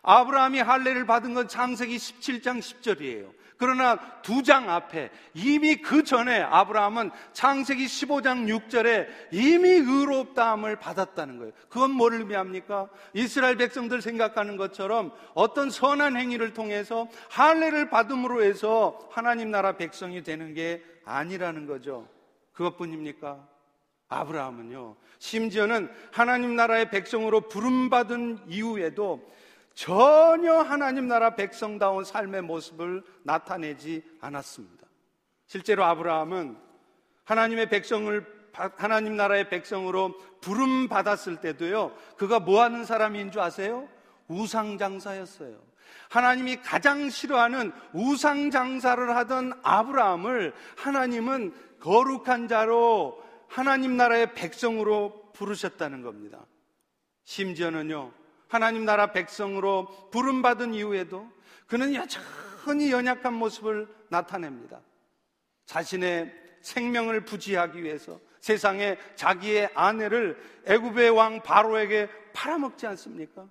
아브라함이 0.02 0.60
할례를 0.60 1.06
받은 1.06 1.34
건 1.34 1.50
창세기 1.50 1.98
17장 1.98 2.60
10절이에요. 2.60 3.34
그러나 3.64 3.98
두 4.22 4.44
장 4.44 4.70
앞에 4.70 5.10
이미 5.34 5.78
그 5.78 6.04
전에 6.04 6.42
아브라함은 6.42 7.12
창세기 7.32 7.86
15장 7.86 8.46
6절에 8.68 9.08
이미 9.32 9.70
의롭다함을 9.70 10.76
받았다는 10.80 11.38
거예요. 11.38 11.54
그건 11.70 11.92
뭘 11.92 12.16
의미합니까? 12.16 12.90
이스라엘 13.14 13.56
백성들 13.56 14.02
생각하는 14.02 14.58
것처럼 14.58 15.14
어떤 15.34 15.70
선한 15.70 16.18
행위를 16.18 16.54
통해서 16.54 17.08
할례를 17.30 17.90
받음으로 17.90 18.44
해서 18.44 19.00
하나님 19.12 19.50
나라 19.50 19.78
백성이 19.78 20.24
되는 20.24 20.54
게 20.54 20.84
아니라는 21.06 21.66
거죠. 21.66 22.10
그것뿐입니까? 22.52 23.48
아브라함은요, 24.10 24.98
심지어는 25.20 25.90
하나님 26.12 26.58
나라의 26.58 26.92
백성으로 26.92 27.48
부름받은 27.48 28.40
이후에도 28.48 29.26
전혀 29.74 30.54
하나님 30.60 31.08
나라 31.08 31.36
백성다운 31.36 32.04
삶의 32.04 32.44
모습을 32.44 33.04
나타내지 33.24 34.04
않았습니다. 34.22 34.88
실제로 35.48 35.84
아브라함은 35.84 36.58
하나님의 37.24 37.70
백성을 37.70 38.44
하나님 38.54 39.16
나라의 39.16 39.50
백성으로 39.50 40.16
부름 40.40 40.88
받았을 40.88 41.38
때도요. 41.38 41.96
그가 42.18 42.40
뭐 42.40 42.62
하는 42.62 42.86
사람인 42.86 43.32
줄 43.32 43.42
아세요? 43.42 43.90
우상 44.28 44.78
장사였어요. 44.78 45.60
하나님이 46.10 46.58
가장 46.58 47.10
싫어하는 47.10 47.72
우상 47.94 48.52
장사를 48.52 49.16
하던 49.16 49.54
아브라함을 49.64 50.54
하나님은 50.78 51.54
거룩한 51.80 52.48
자로 52.48 53.24
하나님 53.48 53.98
나라의 53.98 54.34
백성으로 54.34 55.32
부르셨다는 55.34 56.02
겁니다. 56.02 56.46
심지어는요, 57.26 58.12
하나님 58.54 58.86
나라 58.86 59.12
백성으로 59.12 59.88
부름받은 60.12 60.76
이후에도 60.76 61.28
그는 61.66 61.96
여전히 61.96 62.92
연약한 62.92 63.34
모습을 63.34 63.88
나타냅니다. 64.10 64.80
자신의 65.66 66.32
생명을 66.62 67.26
부지하기 67.26 67.84
위해서 67.84 68.20
세상에 68.42 68.98
자기의 69.16 69.72
아내를 69.74 70.40
애굽의 70.68 71.10
왕 71.10 71.42
바로에게 71.42 72.10
팔아먹지 72.34 72.86
않습니까? 72.86 73.48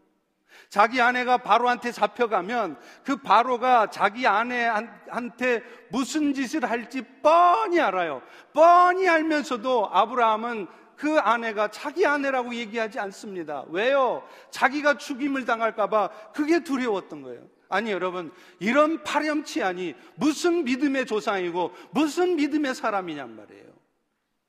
자기 0.68 1.00
아내가 1.00 1.38
바로한테 1.38 1.90
잡혀가면 1.90 2.78
그 3.02 3.16
바로가 3.16 3.90
자기 3.90 4.26
아내한테 4.28 5.62
무슨 5.90 6.32
짓을 6.32 6.70
할지 6.70 7.02
뻔히 7.22 7.80
알아요. 7.80 8.22
뻔히 8.52 9.08
알면서도 9.08 9.88
아브라함은 9.92 10.68
그 11.02 11.18
아내가 11.18 11.66
자기 11.66 12.06
아내라고 12.06 12.54
얘기하지 12.54 13.00
않습니다. 13.00 13.64
왜요? 13.70 14.22
자기가 14.50 14.98
죽임을 14.98 15.44
당할까봐 15.44 16.10
그게 16.32 16.62
두려웠던 16.62 17.22
거예요. 17.22 17.42
아니, 17.68 17.90
여러분, 17.90 18.30
이런 18.60 19.02
파렴치하니 19.02 19.96
무슨 20.14 20.62
믿음의 20.62 21.06
조상이고 21.06 21.72
무슨 21.90 22.36
믿음의 22.36 22.76
사람이냔 22.76 23.34
말이에요. 23.34 23.64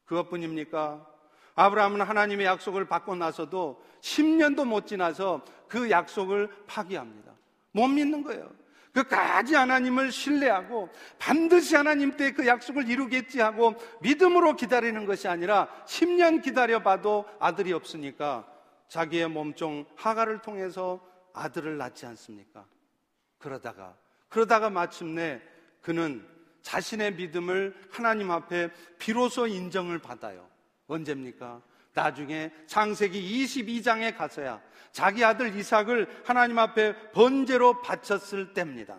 그것뿐입니까? 0.06 1.04
아브라함은 1.56 2.02
하나님의 2.02 2.46
약속을 2.46 2.86
받고 2.86 3.16
나서도 3.16 3.84
10년도 4.02 4.68
못 4.68 4.86
지나서 4.86 5.44
그 5.68 5.90
약속을 5.90 6.50
파기합니다. 6.68 7.32
못 7.72 7.88
믿는 7.88 8.22
거예요. 8.22 8.52
그까지 8.94 9.56
하나님을 9.56 10.12
신뢰하고 10.12 10.90
반드시 11.18 11.76
하나님 11.76 12.16
때 12.16 12.32
그 12.32 12.46
약속을 12.48 12.88
이루겠지 12.88 13.42
하고 13.42 13.76
믿음으로 14.02 14.56
기다리는 14.56 15.06
것이 15.06 15.28
아니라 15.28 15.68
10년 15.86 16.42
기다려봐도 16.44 17.26
아들이 17.40 17.74
없으니까 17.74 18.48
자기의 18.88 19.28
몸종 19.30 19.86
하가를 19.96 20.40
통해서 20.40 21.02
아들을 21.34 21.78
낳지 21.78 22.06
않습니까? 22.06 22.66
그러다가 23.40 23.96
그러다가 24.30 24.70
마침내 24.70 25.42
그는 25.82 26.26
자신의 26.62 27.16
믿음을 27.16 27.76
하나님 27.92 28.32
앞에 28.32 28.72
비로소 29.00 29.48
인정을 29.48 30.00
받아요. 30.00 30.48
언제입니까? 30.88 31.62
나중에 31.94 32.52
창세기 32.68 33.46
22장에 33.46 34.16
가서야 34.16 34.62
자기 34.92 35.24
아들 35.24 35.56
이삭을 35.56 36.08
하나님 36.24 36.60
앞에 36.60 37.12
번제로 37.12 37.82
바쳤을 37.82 38.54
때입니다. 38.54 38.98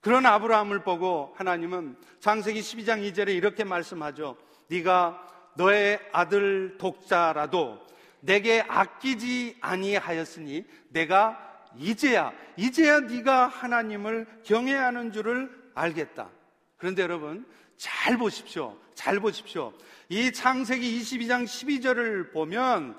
그런 0.00 0.24
아브라함을 0.24 0.82
보고 0.82 1.34
하나님은 1.36 1.96
창세기 2.20 2.60
12장 2.60 3.12
2절에 3.12 3.34
이렇게 3.34 3.64
말씀하죠. 3.64 4.38
네가 4.68 5.26
너의 5.56 6.00
아들 6.12 6.78
독자라도 6.78 7.86
내게 8.20 8.62
아끼지 8.66 9.58
아니하였으니 9.60 10.64
내가 10.88 11.66
이제야 11.76 12.32
이제야 12.56 13.00
네가 13.00 13.46
하나님을 13.46 14.26
경외하는 14.44 15.12
줄을 15.12 15.50
알겠다. 15.74 16.30
그런데 16.76 17.02
여러분 17.02 17.46
잘 17.80 18.18
보십시오. 18.18 18.76
잘 18.94 19.20
보십시오. 19.20 19.72
이 20.10 20.30
창세기 20.32 21.00
22장 21.00 21.44
12절을 21.44 22.30
보면 22.30 22.94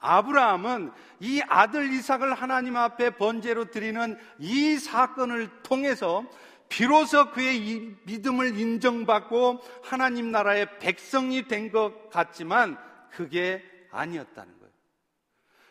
아브라함은 0.00 0.92
이 1.20 1.40
아들 1.48 1.90
이삭을 1.94 2.34
하나님 2.34 2.76
앞에 2.76 3.16
번제로 3.16 3.70
드리는 3.70 4.18
이 4.38 4.76
사건을 4.76 5.48
통해서 5.62 6.26
비로소 6.68 7.30
그의 7.30 7.96
믿음을 8.02 8.58
인정받고 8.58 9.60
하나님 9.82 10.30
나라의 10.30 10.78
백성이 10.78 11.48
된 11.48 11.72
것 11.72 12.10
같지만 12.10 12.76
그게 13.10 13.64
아니었다는 13.90 14.58
거예요. 14.58 14.72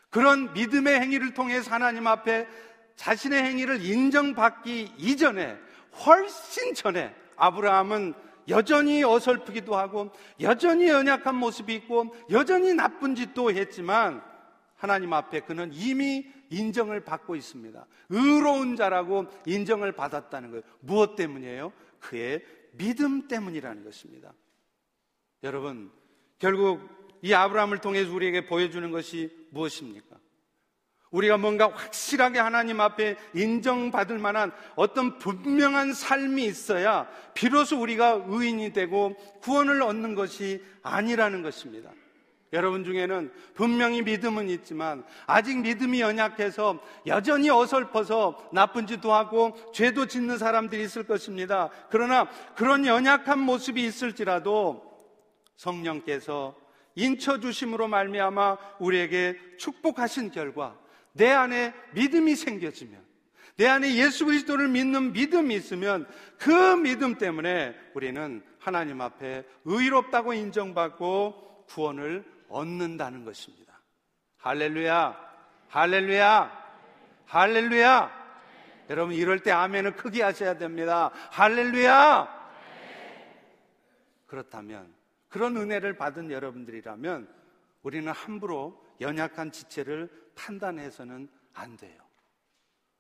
그런 0.09 0.51
믿음의 0.53 0.99
행위를 0.99 1.35
통해서 1.35 1.69
하나님 1.69 2.07
앞에 2.07 2.47
자신의 2.95 3.43
행위를 3.43 3.85
인정받기 3.85 4.95
이전에 4.97 5.59
훨씬 6.07 6.73
전에 6.73 7.13
아브라함은 7.35 8.25
여전히 8.49 9.03
어설프기도 9.03 9.75
하고 9.75 10.11
여전히 10.39 10.87
연약한 10.87 11.35
모습이 11.35 11.73
있고 11.75 12.15
여전히 12.29 12.73
나쁜 12.73 13.15
짓도 13.15 13.51
했지만 13.51 14.23
하나님 14.75 15.13
앞에 15.13 15.41
그는 15.41 15.71
이미 15.73 16.25
인정을 16.49 17.03
받고 17.03 17.35
있습니다. 17.35 17.85
의로운 18.09 18.75
자라고 18.75 19.25
인정을 19.45 19.91
받았다는 19.93 20.49
거예요. 20.51 20.63
무엇 20.79 21.15
때문이에요? 21.15 21.73
그의 21.99 22.43
믿음 22.73 23.27
때문이라는 23.27 23.83
것입니다. 23.83 24.33
여러분, 25.43 25.91
결국 26.39 26.87
이 27.21 27.33
아브라함을 27.33 27.79
통해서 27.79 28.13
우리에게 28.13 28.45
보여주는 28.45 28.89
것이 28.91 29.35
무엇입니까? 29.49 30.15
우리가 31.11 31.37
뭔가 31.37 31.71
확실하게 31.73 32.39
하나님 32.39 32.81
앞에 32.81 33.15
인정받을 33.33 34.17
만한 34.17 34.51
어떤 34.75 35.17
분명한 35.19 35.93
삶이 35.93 36.43
있어야 36.45 37.07
비로소 37.33 37.79
우리가 37.79 38.25
의인이 38.27 38.73
되고 38.73 39.15
구원을 39.41 39.81
얻는 39.81 40.15
것이 40.15 40.63
아니라는 40.83 41.43
것입니다. 41.43 41.91
여러분 42.53 42.85
중에는 42.85 43.31
분명히 43.55 44.01
믿음은 44.01 44.49
있지만 44.49 45.03
아직 45.25 45.59
믿음이 45.59 45.99
연약해서 45.99 46.79
여전히 47.05 47.49
어설퍼서 47.49 48.51
나쁜 48.53 48.87
짓도 48.87 49.13
하고 49.13 49.53
죄도 49.73 50.07
짓는 50.07 50.37
사람들이 50.37 50.81
있을 50.83 51.03
것입니다. 51.03 51.69
그러나 51.89 52.29
그런 52.55 52.85
연약한 52.85 53.39
모습이 53.39 53.83
있을지라도 53.83 54.81
성령께서 55.57 56.55
인쳐 56.95 57.39
주심으로 57.39 57.89
말미암아 57.89 58.57
우리에게 58.79 59.37
축복하신 59.57 60.31
결과 60.31 60.77
내 61.17 61.31
안에 61.31 61.73
믿음이 61.93 62.35
생겨지면 62.35 63.05
내 63.57 63.67
안에 63.67 63.95
예수 63.95 64.25
그리스도를 64.25 64.67
믿는 64.67 65.13
믿음이 65.13 65.55
있으면 65.55 66.07
그 66.37 66.51
믿음 66.75 67.17
때문에 67.17 67.75
우리는 67.95 68.43
하나님 68.59 69.01
앞에 69.01 69.45
의롭다고 69.65 70.33
인정받고 70.33 71.65
구원을 71.67 72.23
얻는다는 72.49 73.25
것입니다. 73.25 73.81
할렐루야, 74.37 75.17
할렐루야, 75.69 76.67
할렐루야. 77.25 78.27
여러분 78.89 79.15
이럴 79.15 79.39
때 79.39 79.51
아멘을 79.51 79.95
크게 79.95 80.21
하셔야 80.21 80.57
됩니다. 80.57 81.11
할렐루야. 81.31 82.37
그렇다면 84.27 84.93
그런 85.29 85.57
은혜를 85.57 85.97
받은 85.97 86.31
여러분들이라면 86.31 87.27
우리는 87.81 88.11
함부로 88.11 88.85
연약한 89.01 89.51
지체를 89.51 90.09
판단해서는 90.37 91.27
안 91.53 91.75
돼요. 91.75 91.97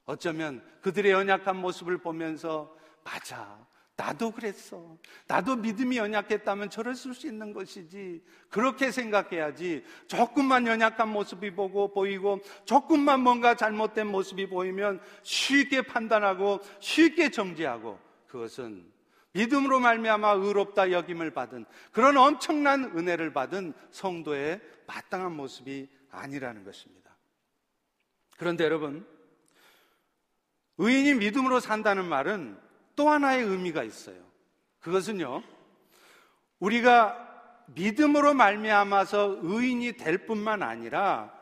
어쩌면 0.05 0.63
그들의 0.81 1.11
연약한 1.11 1.55
모습을 1.57 1.99
보면서 1.99 2.75
맞아. 3.03 3.65
나도 3.97 4.31
그랬어. 4.31 4.95
나도 5.27 5.55
믿음이 5.55 5.97
연약했다면 5.97 6.69
저랬을 6.69 7.15
수 7.15 7.25
있는 7.25 7.51
것이지. 7.51 8.23
그렇게 8.49 8.91
생각해야지. 8.91 9.83
조금만 10.07 10.67
연약한 10.67 11.09
모습이 11.09 11.55
보고 11.55 11.91
보이고 11.91 12.39
조금만 12.65 13.21
뭔가 13.21 13.55
잘못된 13.55 14.07
모습이 14.07 14.49
보이면 14.49 15.01
쉽게 15.23 15.81
판단하고 15.81 16.59
쉽게 16.79 17.31
정지하고 17.31 17.99
그것은 18.27 18.85
믿음으로 19.33 19.79
말미암아 19.79 20.31
의롭다 20.33 20.91
여김을 20.91 21.31
받은 21.31 21.65
그런 21.91 22.17
엄청난 22.17 22.85
은혜를 22.97 23.33
받은 23.33 23.73
성도의 23.91 24.61
마땅한 24.85 25.31
모습이 25.35 25.89
아니라는 26.11 26.63
것입니다. 26.63 27.06
그런데 28.37 28.63
여러분, 28.63 29.05
의인이 30.77 31.15
믿음으로 31.15 31.59
산다는 31.59 32.05
말은 32.05 32.57
또 32.95 33.09
하나의 33.09 33.43
의미가 33.43 33.83
있어요. 33.83 34.15
그것은요, 34.79 35.43
우리가 36.59 37.25
믿음으로 37.67 38.33
말미암아서 38.33 39.39
의인이 39.41 39.93
될 39.93 40.25
뿐만 40.25 40.63
아니라 40.63 41.33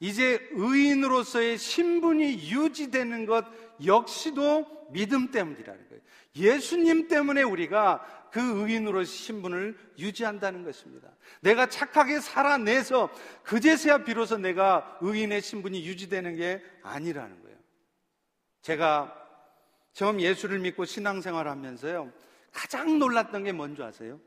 이제 0.00 0.48
의인으로서의 0.52 1.58
신분이 1.58 2.50
유지되는 2.50 3.26
것 3.26 3.44
역시도 3.84 4.88
믿음 4.90 5.30
때문이라는 5.30 5.88
거예요. 5.88 6.02
예수님 6.36 7.08
때문에 7.08 7.42
우리가 7.42 8.17
그 8.30 8.62
의인으로 8.62 9.04
신분을 9.04 9.76
유지한다는 9.98 10.64
것입니다. 10.64 11.08
내가 11.40 11.68
착하게 11.68 12.20
살아내서 12.20 13.10
그제서야 13.42 14.04
비로소 14.04 14.36
내가 14.36 14.98
의인의 15.00 15.42
신분이 15.42 15.84
유지되는 15.86 16.36
게 16.36 16.62
아니라는 16.82 17.42
거예요. 17.42 17.56
제가 18.62 19.14
처음 19.92 20.20
예수를 20.20 20.58
믿고 20.58 20.84
신앙생활 20.84 21.48
하면서요. 21.48 22.12
가장 22.52 22.98
놀랐던 22.98 23.44
게 23.44 23.52
뭔지 23.52 23.82
아세요? 23.82 24.20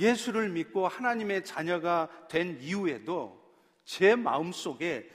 예수를 0.00 0.48
믿고 0.48 0.88
하나님의 0.88 1.44
자녀가 1.44 2.08
된 2.28 2.58
이후에도 2.60 3.42
제 3.84 4.16
마음 4.16 4.52
속에 4.52 5.10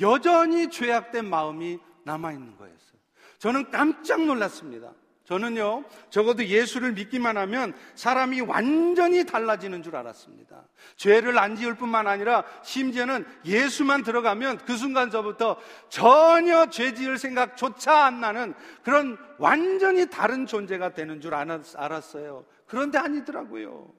여전히 0.00 0.70
죄악된 0.70 1.28
마음이 1.28 1.78
남아있는 2.04 2.56
거였어요. 2.56 3.00
저는 3.38 3.70
깜짝 3.70 4.24
놀랐습니다. 4.24 4.94
저는요, 5.32 5.84
적어도 6.10 6.44
예수를 6.44 6.92
믿기만 6.92 7.38
하면 7.38 7.72
사람이 7.94 8.42
완전히 8.42 9.24
달라지는 9.24 9.82
줄 9.82 9.96
알았습니다. 9.96 10.68
죄를 10.96 11.38
안 11.38 11.56
지을 11.56 11.76
뿐만 11.76 12.06
아니라 12.06 12.44
심지어는 12.62 13.24
예수만 13.46 14.02
들어가면 14.02 14.58
그 14.66 14.76
순간서부터 14.76 15.56
전혀 15.88 16.68
죄 16.68 16.92
지을 16.92 17.16
생각조차 17.16 18.04
안 18.04 18.20
나는 18.20 18.52
그런 18.82 19.16
완전히 19.38 20.10
다른 20.10 20.44
존재가 20.44 20.92
되는 20.92 21.22
줄 21.22 21.32
알았어요. 21.34 22.44
그런데 22.66 22.98
아니더라고요. 22.98 23.90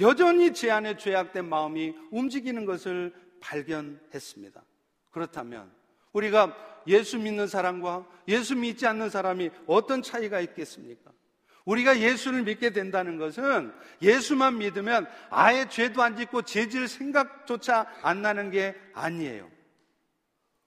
여전히 0.00 0.52
제 0.52 0.70
안에 0.70 0.98
죄악된 0.98 1.48
마음이 1.48 1.94
움직이는 2.10 2.66
것을 2.66 3.14
발견했습니다. 3.40 4.62
그렇다면 5.10 5.72
우리가 6.12 6.54
예수 6.88 7.18
믿는 7.18 7.46
사람과 7.46 8.06
예수 8.28 8.56
믿지 8.56 8.86
않는 8.86 9.10
사람이 9.10 9.50
어떤 9.66 10.02
차이가 10.02 10.40
있겠습니까? 10.40 11.10
우리가 11.64 11.98
예수를 11.98 12.42
믿게 12.42 12.70
된다는 12.70 13.18
것은 13.18 13.72
예수만 14.00 14.58
믿으면 14.58 15.06
아예 15.30 15.68
죄도 15.68 16.00
안 16.02 16.16
짓고 16.16 16.42
죄질 16.42 16.86
생각조차 16.86 17.86
안 18.02 18.22
나는 18.22 18.50
게 18.50 18.74
아니에요. 18.94 19.50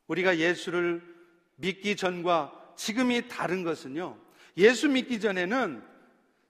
우리가 0.07 0.37
예수를 0.37 1.01
믿기 1.55 1.95
전과 1.95 2.73
지금이 2.75 3.27
다른 3.27 3.63
것은요. 3.63 4.17
예수 4.57 4.89
믿기 4.89 5.19
전에는 5.19 5.81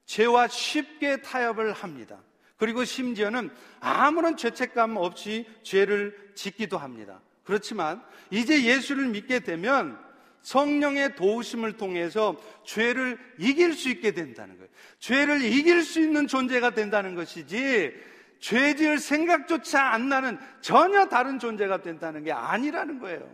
죄와 0.05 0.47
쉽게 0.47 1.21
타협을 1.21 1.73
합니다. 1.73 2.19
그리고 2.57 2.83
심지어는 2.83 3.51
아무런 3.79 4.35
죄책감 4.35 4.97
없이 4.97 5.47
죄를 5.63 6.31
짓기도 6.35 6.77
합니다. 6.77 7.21
그렇지만 7.49 7.99
이제 8.29 8.63
예수를 8.63 9.07
믿게 9.07 9.39
되면 9.39 9.99
성령의 10.43 11.15
도우심을 11.15 11.77
통해서 11.77 12.39
죄를 12.63 13.17
이길 13.39 13.73
수 13.73 13.89
있게 13.89 14.11
된다는 14.11 14.55
거예요. 14.55 14.69
죄를 14.99 15.41
이길 15.41 15.81
수 15.81 15.99
있는 15.99 16.27
존재가 16.27 16.75
된다는 16.75 17.15
것이지 17.15 17.91
죄 18.37 18.75
지을 18.75 18.99
생각조차 18.99 19.83
안 19.83 20.09
나는 20.09 20.37
전혀 20.61 21.07
다른 21.07 21.39
존재가 21.39 21.81
된다는 21.81 22.23
게 22.23 22.31
아니라는 22.31 22.99
거예요. 22.99 23.27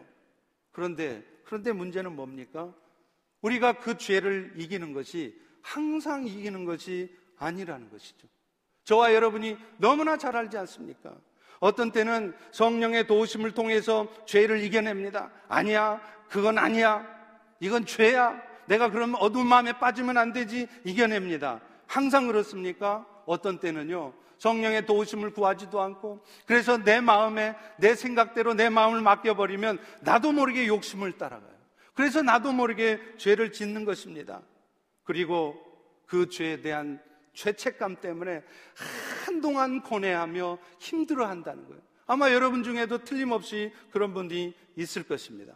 그런데 0.72 1.22
그런데 1.44 1.74
문제는 1.74 2.16
뭡니까? 2.16 2.74
우리가 3.42 3.80
그 3.80 3.98
죄를 3.98 4.54
이기는 4.56 4.94
것이 4.94 5.38
항상 5.62 6.26
이기는 6.26 6.64
것이 6.64 7.14
아니라는 7.38 7.90
것이죠. 7.90 8.30
저와 8.86 9.14
여러분이 9.14 9.58
너무나 9.76 10.16
잘 10.16 10.38
알지 10.38 10.58
않습니까? 10.58 11.18
어떤 11.60 11.92
때는 11.92 12.34
성령의 12.52 13.08
도우심을 13.08 13.52
통해서 13.52 14.08
죄를 14.26 14.62
이겨냅니다. 14.64 15.32
아니야, 15.48 16.02
그건 16.30 16.58
아니야. 16.58 17.06
이건 17.60 17.86
죄야. 17.86 18.42
내가 18.68 18.90
그러면 18.90 19.16
어두운 19.20 19.48
마음에 19.48 19.74
빠지면 19.74 20.18
안 20.18 20.34
되지. 20.34 20.68
이겨냅니다. 20.84 21.62
항상 21.88 22.28
그렇습니까? 22.28 23.06
어떤 23.26 23.60
때는요. 23.60 24.14
성령의 24.38 24.86
도우심을 24.86 25.32
구하지도 25.32 25.82
않고 25.82 26.24
그래서 26.46 26.78
내 26.78 27.00
마음에 27.00 27.56
내 27.78 27.96
생각대로 27.96 28.54
내 28.54 28.70
마음을 28.70 29.02
맡겨버리면 29.02 29.80
나도 30.02 30.32
모르게 30.34 30.68
욕심을 30.68 31.14
따라가요. 31.14 31.56
그래서 31.94 32.22
나도 32.22 32.52
모르게 32.52 33.00
죄를 33.18 33.52
짓는 33.54 33.86
것입니다. 33.86 34.42
그리고 35.04 35.56
그 36.06 36.30
죄에 36.30 36.62
대한 36.62 37.02
죄책감 37.36 37.98
때문에 37.98 38.44
한동안 39.26 39.82
고뇌하며 39.82 40.58
힘들어 40.80 41.28
한다는 41.28 41.68
거예요. 41.68 41.82
아마 42.08 42.32
여러분 42.32 42.64
중에도 42.64 43.04
틀림없이 43.04 43.72
그런 43.92 44.14
분들이 44.14 44.56
있을 44.76 45.04
것입니다. 45.04 45.54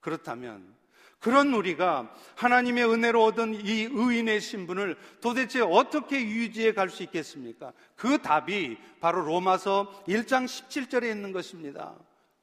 그렇다면 0.00 0.74
그런 1.18 1.54
우리가 1.54 2.14
하나님의 2.36 2.84
은혜로 2.84 3.24
얻은 3.24 3.54
이 3.54 3.88
의인의 3.90 4.40
신분을 4.42 4.96
도대체 5.22 5.62
어떻게 5.62 6.20
유지해 6.20 6.74
갈 6.74 6.90
수 6.90 7.02
있겠습니까? 7.02 7.72
그 7.96 8.18
답이 8.18 8.76
바로 9.00 9.22
로마서 9.22 10.04
1장 10.06 10.44
17절에 10.44 11.10
있는 11.10 11.32
것입니다. 11.32 11.94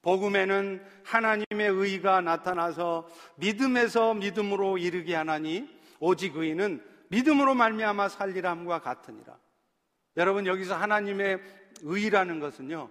복음에는 0.01 0.83
하나님의 1.03 1.69
의가 1.69 2.21
나타나서 2.21 3.07
믿음에서 3.35 4.15
믿음으로 4.15 4.79
이르게 4.79 5.13
하나니 5.13 5.69
오직 5.99 6.35
의인은 6.35 6.83
믿음으로 7.11 7.53
말미암아 7.55 8.09
살리람과 8.09 8.79
같으니라. 8.79 9.37
여러분 10.17 10.47
여기서 10.47 10.75
하나님의 10.75 11.39
의라는 11.81 12.39
것은요. 12.39 12.89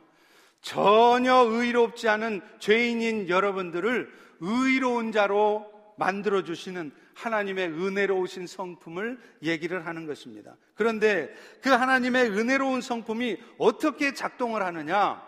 전혀 0.61 1.35
의롭지 1.35 2.09
않은 2.09 2.43
죄인인 2.59 3.29
여러분들을 3.29 4.13
의로운 4.41 5.11
자로 5.11 5.71
만들어 5.97 6.45
주시는 6.45 6.93
하나님의 7.15 7.69
은혜로우신 7.69 8.47
성품을 8.47 9.19
얘기를 9.43 9.87
하는 9.87 10.07
것입니다. 10.07 10.57
그런데 10.75 11.35
그 11.63 11.71
하나님의 11.71 12.31
은혜로운 12.31 12.81
성품이 12.81 13.39
어떻게 13.59 14.15
작동을 14.15 14.63
하느냐? 14.63 15.23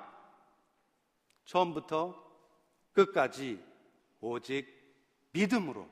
처음부터 1.45 2.15
끝까지 2.93 3.63
오직 4.21 4.67
믿음으로 5.33 5.89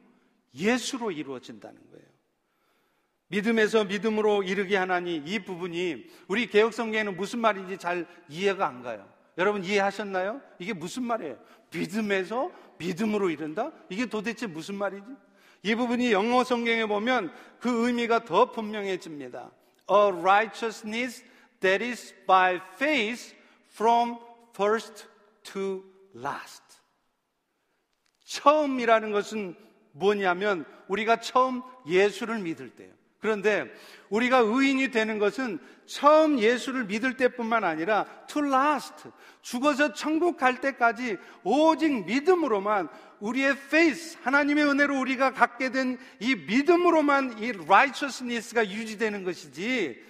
예수로 0.54 1.10
이루어진다는 1.10 1.90
거예요. 1.90 2.09
믿음에서 3.30 3.84
믿음으로 3.84 4.42
이르게 4.42 4.76
하나니 4.76 5.22
이 5.24 5.38
부분이 5.38 6.06
우리 6.26 6.46
개혁 6.48 6.74
성경에는 6.74 7.16
무슨 7.16 7.38
말인지 7.38 7.78
잘 7.78 8.06
이해가 8.28 8.66
안 8.66 8.82
가요. 8.82 9.08
여러분 9.38 9.64
이해하셨나요? 9.64 10.40
이게 10.58 10.72
무슨 10.72 11.04
말이에요? 11.04 11.38
믿음에서 11.72 12.50
믿음으로 12.78 13.30
이른다? 13.30 13.70
이게 13.88 14.06
도대체 14.06 14.46
무슨 14.46 14.74
말이지? 14.74 15.06
이 15.62 15.74
부분이 15.74 16.12
영어 16.12 16.42
성경에 16.42 16.86
보면 16.86 17.32
그 17.60 17.86
의미가 17.86 18.24
더 18.24 18.50
분명해집니다. 18.50 19.50
A 19.90 20.12
righteousness 20.12 21.24
that 21.60 21.84
is 21.84 22.14
by 22.26 22.60
faith 22.74 23.34
from 23.72 24.18
first 24.54 25.06
to 25.44 25.84
last. 26.16 26.64
처음이라는 28.24 29.12
것은 29.12 29.54
뭐냐면 29.92 30.64
우리가 30.88 31.20
처음 31.20 31.62
예수를 31.86 32.40
믿을 32.40 32.70
때요. 32.70 32.99
그런데 33.20 33.70
우리가 34.08 34.38
의인이 34.38 34.90
되는 34.90 35.18
것은 35.18 35.58
처음 35.86 36.38
예수를 36.38 36.84
믿을 36.84 37.16
때뿐만 37.16 37.64
아니라 37.64 38.06
to 38.26 38.44
last 38.46 38.94
죽어서 39.42 39.92
천국 39.92 40.36
갈 40.36 40.60
때까지 40.60 41.18
오직 41.42 42.06
믿음으로만 42.06 42.88
우리의 43.20 43.50
faith 43.50 44.18
하나님의 44.22 44.64
은혜로 44.64 44.98
우리가 44.98 45.32
갖게 45.32 45.70
된 45.70 45.98
이 46.20 46.34
믿음으로만 46.34 47.38
이 47.42 47.50
righteousness가 47.50 48.68
유지되는 48.68 49.24
것이지 49.24 50.02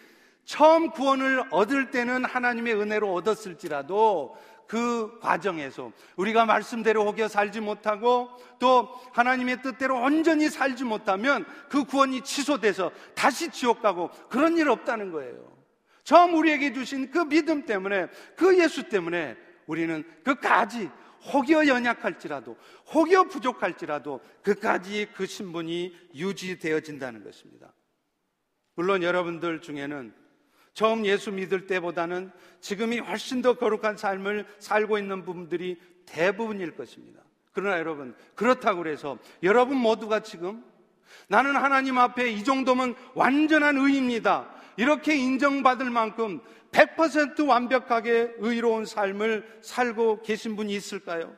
처음 0.44 0.90
구원을 0.90 1.44
얻을 1.50 1.90
때는 1.90 2.24
하나님의 2.24 2.74
은혜로 2.74 3.12
얻었을지라도 3.14 4.36
그 4.70 5.18
과정에서 5.18 5.90
우리가 6.14 6.44
말씀대로 6.46 7.04
혹여 7.04 7.26
살지 7.26 7.58
못하고 7.58 8.30
또 8.60 8.88
하나님의 9.10 9.62
뜻대로 9.62 10.00
온전히 10.00 10.48
살지 10.48 10.84
못하면 10.84 11.44
그 11.68 11.82
구원이 11.82 12.20
취소돼서 12.20 12.92
다시 13.16 13.50
지옥 13.50 13.82
가고 13.82 14.10
그런 14.28 14.56
일 14.56 14.68
없다는 14.68 15.10
거예요. 15.10 15.60
처음 16.04 16.34
우리에게 16.34 16.72
주신 16.72 17.10
그 17.10 17.28
믿음 17.28 17.66
때문에 17.66 18.06
그 18.36 18.56
예수 18.60 18.88
때문에 18.88 19.36
우리는 19.66 20.04
끝까지 20.22 20.88
혹여 21.32 21.66
연약할지라도 21.66 22.56
혹여 22.94 23.24
부족할지라도 23.24 24.20
끝까지 24.44 25.08
그 25.16 25.26
신분이 25.26 25.96
유지되어진다는 26.14 27.24
것입니다. 27.24 27.72
물론 28.76 29.02
여러분들 29.02 29.62
중에는 29.62 30.19
처음 30.72 31.04
예수 31.04 31.32
믿을 31.32 31.66
때보다는 31.66 32.30
지금이 32.60 32.98
훨씬 32.98 33.42
더 33.42 33.54
거룩한 33.54 33.96
삶을 33.96 34.46
살고 34.58 34.98
있는 34.98 35.24
분들이 35.24 35.78
대부분일 36.06 36.76
것입니다. 36.76 37.20
그러나 37.52 37.78
여러분, 37.78 38.14
그렇다고 38.34 38.86
해서 38.86 39.18
여러분 39.42 39.76
모두가 39.76 40.20
지금 40.20 40.64
나는 41.28 41.56
하나님 41.56 41.98
앞에 41.98 42.30
이 42.30 42.44
정도면 42.44 42.94
완전한 43.14 43.76
의입니다. 43.76 44.48
이렇게 44.76 45.16
인정받을 45.16 45.90
만큼 45.90 46.40
100% 46.72 47.48
완벽하게 47.48 48.34
의로운 48.38 48.86
삶을 48.86 49.60
살고 49.62 50.22
계신 50.22 50.56
분이 50.56 50.72
있을까요? 50.74 51.34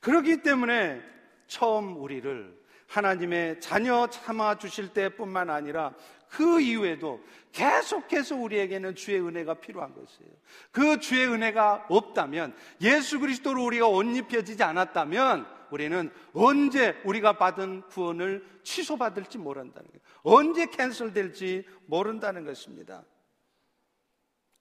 그렇기 0.00 0.42
때문에 0.42 1.00
처음 1.46 1.96
우리를 1.96 2.60
하나님의 2.88 3.60
자녀 3.60 4.06
참아 4.06 4.58
주실 4.58 4.88
때뿐만 4.88 5.48
아니라 5.48 5.94
그 6.32 6.62
이후에도 6.62 7.22
계속해서 7.52 8.36
우리에게는 8.36 8.94
주의 8.94 9.20
은혜가 9.20 9.54
필요한 9.60 9.92
것이에요. 9.94 10.30
그 10.70 10.98
주의 10.98 11.26
은혜가 11.26 11.86
없다면 11.90 12.56
예수 12.80 13.20
그리스도로 13.20 13.62
우리가 13.66 13.86
옷 13.86 14.04
입혀지지 14.04 14.62
않았다면 14.62 15.46
우리는 15.70 16.10
언제 16.32 16.98
우리가 17.04 17.34
받은 17.36 17.82
구원을 17.88 18.46
취소받을지 18.62 19.36
모른다는 19.36 19.90
거예요. 19.90 20.00
언제 20.22 20.66
캔슬될지 20.66 21.66
모른다는 21.84 22.46
것입니다. 22.46 23.04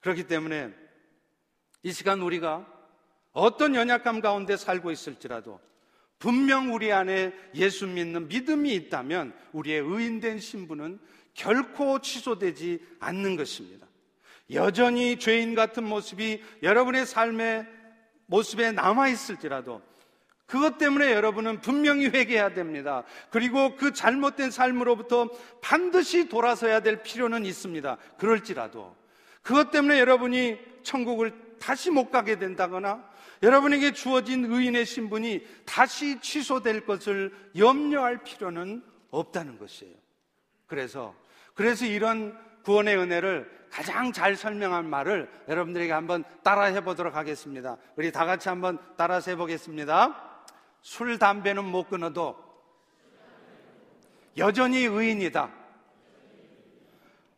그렇기 0.01 0.27
때문에 0.27 0.73
이 1.84 1.93
시간 1.93 2.19
우리가 2.21 2.67
어떤 3.31 3.75
연약함 3.75 4.19
가운데 4.19 4.57
살고 4.57 4.91
있을지라도 4.91 5.62
분명 6.21 6.73
우리 6.73 6.91
안에 6.91 7.34
예수 7.55 7.88
믿는 7.88 8.27
믿음이 8.27 8.73
있다면 8.75 9.34
우리의 9.53 9.79
의인된 9.79 10.39
신분은 10.39 10.99
결코 11.34 12.00
취소되지 12.00 12.80
않는 13.00 13.36
것입니다. 13.36 13.88
여전히 14.52 15.17
죄인 15.17 15.56
같은 15.56 15.84
모습이 15.84 16.44
여러분의 16.62 17.06
삶의 17.06 17.67
모습에 18.26 18.72
남아 18.72 19.08
있을지라도 19.10 19.82
그것 20.46 20.78
때문에 20.78 21.13
여러분은 21.13 21.62
분명히 21.62 22.08
회개해야 22.08 22.54
됩니다. 22.54 23.06
그리고 23.30 23.78
그 23.78 23.94
잘못된 23.94 24.52
삶으로부터 24.52 25.30
반드시 25.62 26.28
돌아서야 26.28 26.82
될 26.82 27.04
필요는 27.04 27.46
있습니다. 27.46 27.98
그럴지라도 28.17 28.94
그것 29.41 29.72
때문에 29.72 30.00
여러분이 30.00 30.60
천국을 30.84 31.32
다시 31.58 31.89
못 31.89 32.10
가게 32.10 32.38
된다거나 32.38 33.10
여러분에게 33.44 33.94
주어진 33.94 34.46
의인의 34.46 34.86
신분이 34.86 35.46
다시 35.65 36.20
취소될 36.20 36.86
것을 36.86 37.34
염려할 37.56 38.24
필요는 38.24 38.84
없다는 39.10 39.58
것이에요. 39.58 40.01
그래서 40.71 41.13
그래서 41.53 41.86
이런 41.86 42.34
구원의 42.63 42.97
은혜를 42.97 43.67
가장 43.69 44.13
잘 44.13 44.38
설명한 44.38 44.89
말을 44.89 45.29
여러분들에게 45.49 45.91
한번 45.91 46.23
따라 46.43 46.63
해 46.63 46.81
보도록 46.81 47.17
하겠습니다. 47.17 47.75
우리 47.97 48.10
다 48.10 48.25
같이 48.25 48.47
한번 48.47 48.79
따라서 48.95 49.31
해 49.31 49.36
보겠습니다. 49.36 50.39
술, 50.81 51.19
담배는 51.19 51.65
못 51.65 51.89
끊어도 51.89 52.38
여전히 54.38 54.86
의인이다. 54.86 55.51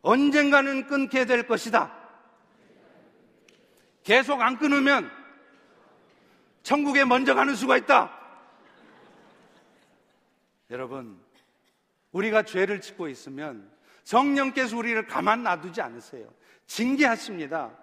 언젠가는 0.02 0.86
끊게 0.86 1.24
될 1.24 1.48
것이다. 1.48 1.92
계속 4.04 4.42
안 4.42 4.58
끊으면 4.58 5.10
천국에 6.62 7.04
먼저 7.04 7.34
가는 7.34 7.56
수가 7.56 7.78
있다. 7.78 8.16
여러분, 10.70 11.23
우리가 12.14 12.42
죄를 12.44 12.80
짓고 12.80 13.08
있으면 13.08 13.70
성령께서 14.04 14.76
우리를 14.76 15.06
가만 15.06 15.42
놔두지 15.42 15.82
않으세요. 15.82 16.32
징계하십니다. 16.66 17.76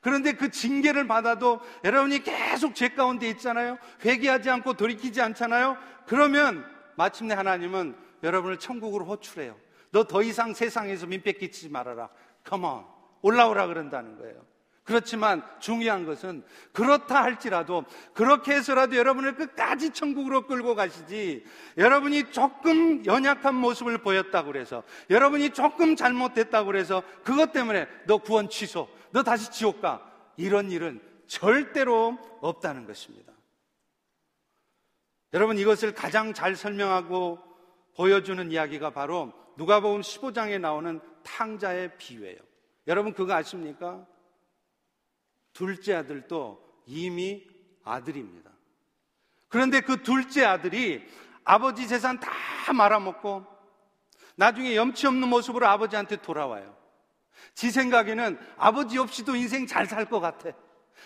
그런데 0.00 0.32
그 0.32 0.50
징계를 0.50 1.06
받아도 1.06 1.60
여러분이 1.84 2.22
계속 2.22 2.74
죄 2.74 2.88
가운데 2.90 3.28
있잖아요. 3.30 3.78
회개하지 4.04 4.48
않고 4.50 4.74
돌이키지 4.74 5.20
않잖아요. 5.20 5.76
그러면 6.06 6.64
마침내 6.96 7.34
하나님은 7.34 7.96
여러분을 8.22 8.58
천국으로 8.58 9.04
호출해요. 9.06 9.56
너 9.90 10.04
더 10.04 10.22
이상 10.22 10.54
세상에서 10.54 11.06
민폐 11.06 11.32
끼치지 11.32 11.68
말아라. 11.70 12.08
컴온. 12.44 12.84
올라오라 13.22 13.66
그런다는 13.66 14.16
거예요. 14.16 14.49
그렇지만 14.90 15.40
중요한 15.60 16.04
것은 16.04 16.42
그렇다 16.72 17.22
할지라도 17.22 17.84
그렇게 18.12 18.54
해서라도 18.54 18.96
여러분을 18.96 19.36
끝까지 19.36 19.90
천국으로 19.90 20.48
끌고 20.48 20.74
가시지 20.74 21.44
여러분이 21.78 22.32
조금 22.32 23.06
연약한 23.06 23.54
모습을 23.54 23.98
보였다고 23.98 24.50
그래서 24.50 24.82
여러분이 25.08 25.50
조금 25.50 25.94
잘못됐다고 25.94 26.66
그래서 26.66 27.04
그것 27.22 27.52
때문에 27.52 27.86
너 28.08 28.18
구원 28.18 28.48
취소 28.48 28.88
너 29.12 29.22
다시 29.22 29.52
지옥 29.52 29.80
가 29.80 30.04
이런 30.36 30.72
일은 30.72 31.00
절대로 31.28 32.18
없다는 32.40 32.84
것입니다. 32.84 33.32
여러분 35.32 35.56
이것을 35.56 35.94
가장 35.94 36.34
잘 36.34 36.56
설명하고 36.56 37.38
보여주는 37.94 38.50
이야기가 38.50 38.90
바로 38.90 39.32
누가복음 39.56 40.00
15장에 40.00 40.60
나오는 40.60 41.00
탕자의 41.22 41.96
비유예요. 41.96 42.38
여러분 42.88 43.12
그거 43.12 43.34
아십니까? 43.34 44.04
둘째 45.60 45.92
아들도 45.94 46.58
이미 46.86 47.46
아들입니다. 47.84 48.50
그런데 49.48 49.80
그 49.82 50.02
둘째 50.02 50.46
아들이 50.46 51.06
아버지 51.44 51.86
재산 51.86 52.18
다 52.18 52.30
말아먹고 52.72 53.44
나중에 54.36 54.74
염치 54.74 55.06
없는 55.06 55.28
모습으로 55.28 55.66
아버지한테 55.66 56.16
돌아와요. 56.16 56.74
지 57.54 57.70
생각에는 57.70 58.38
아버지 58.56 58.96
없이도 58.96 59.36
인생 59.36 59.66
잘 59.66 59.84
살 59.86 60.06
것 60.06 60.20
같아. 60.20 60.50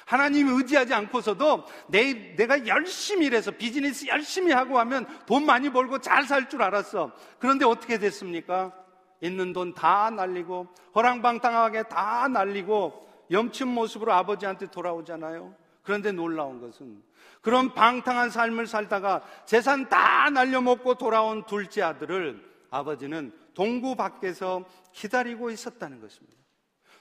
하나님 0.07 0.49
의지하지 0.49 0.95
않고서도 0.95 1.65
내, 1.89 2.37
내가 2.37 2.67
열심히 2.69 3.27
일해서 3.27 3.51
비즈니스 3.51 4.07
열심히 4.07 4.53
하고 4.53 4.79
하면 4.79 5.07
돈 5.27 5.47
많이 5.47 5.71
벌고 5.71 5.99
잘 5.99 6.25
살 6.27 6.49
줄 6.49 6.63
알았어. 6.63 7.13
그런데 7.41 7.65
어떻게 7.65 7.99
됐습니까? 7.99 8.73
있는 9.21 9.53
돈 9.53 9.75
다 9.75 10.11
날리고 10.11 10.69
허랑방탕하게 10.95 11.85
다 11.85 12.29
날리고 12.29 13.05
염치 13.35 13.65
모습으로 13.65 14.13
아버지한테 14.13 14.71
돌아오잖아요. 14.71 15.55
그런데 15.83 16.13
놀라운 16.13 16.61
것은 16.61 17.03
그런 17.43 17.75
방탕한 17.75 18.31
삶을 18.31 18.67
살다가 18.67 19.23
재산 19.45 19.89
다 19.91 20.31
날려먹고 20.31 20.95
돌아온 20.95 21.45
둘째 21.45 21.83
아들을 21.83 22.43
아버지는 22.71 23.33
동구 23.53 23.97
밖에서 23.97 24.65
기다리고 24.93 25.51
있었다는 25.51 26.01
것입니다. 26.01 26.39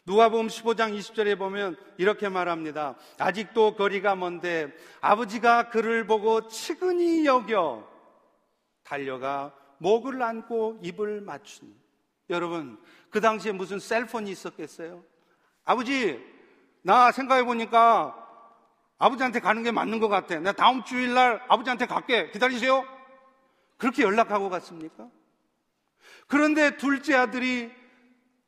누가복음 0.06 0.48
15장 0.48 0.98
20절에 0.98 1.38
보면 1.38 1.78
이렇게 1.98 2.28
말합니다. 2.28 2.96
아직도 3.17 3.76
거리가 3.76 4.15
먼데 4.15 4.74
아버지가 5.00 5.69
그를 5.69 6.06
보고 6.06 6.48
치근히 6.48 7.26
여겨 7.26 7.88
달려가 8.84 9.56
목을 9.78 10.22
안고 10.22 10.80
입을 10.84 11.22
맞춘. 11.22 11.74
여러분, 12.30 12.78
그 13.10 13.22
당시에 13.22 13.54
무슨 13.54 13.80
셀폰이 13.80 14.30
있었겠어요? 14.30 15.04
아버지, 15.65 16.23
나 16.82 17.12
생각해 17.12 17.43
보니까 17.43 18.19
아버지한테 18.97 19.39
가는 19.39 19.63
게 19.63 19.71
맞는 19.71 19.99
것 19.99 20.08
같아. 20.08 20.39
나 20.39 20.52
다음 20.52 20.84
주일날 20.84 21.43
아버지한테 21.47 21.86
갈게. 21.86 22.32
기다리세요. 22.32 22.86
그렇게 23.78 24.04
연락하고 24.04 24.49
갔습니까? 24.49 25.10
그런데 26.28 26.78
둘째 26.78 27.15
아들이 27.15 27.71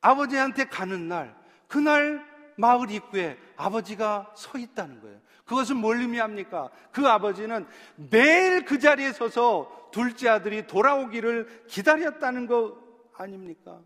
아버지한테 0.00 0.64
가는 0.64 1.08
날, 1.08 1.36
그날 1.68 2.24
마을 2.56 2.90
입구에 2.90 3.38
아버지가 3.56 4.32
서 4.34 4.58
있다는 4.58 5.00
거예요. 5.00 5.20
그것은 5.44 5.76
뭘 5.76 6.00
의미합니까? 6.00 6.70
그 6.90 7.06
아버지는 7.06 7.66
매일 7.96 8.64
그 8.64 8.78
자리에 8.78 9.12
서서 9.12 9.90
둘째 9.92 10.28
아들이 10.28 10.66
돌아오기를 10.66 11.64
기다렸다는 11.68 12.46
거 12.46 12.76
아닙니까? 13.16 13.80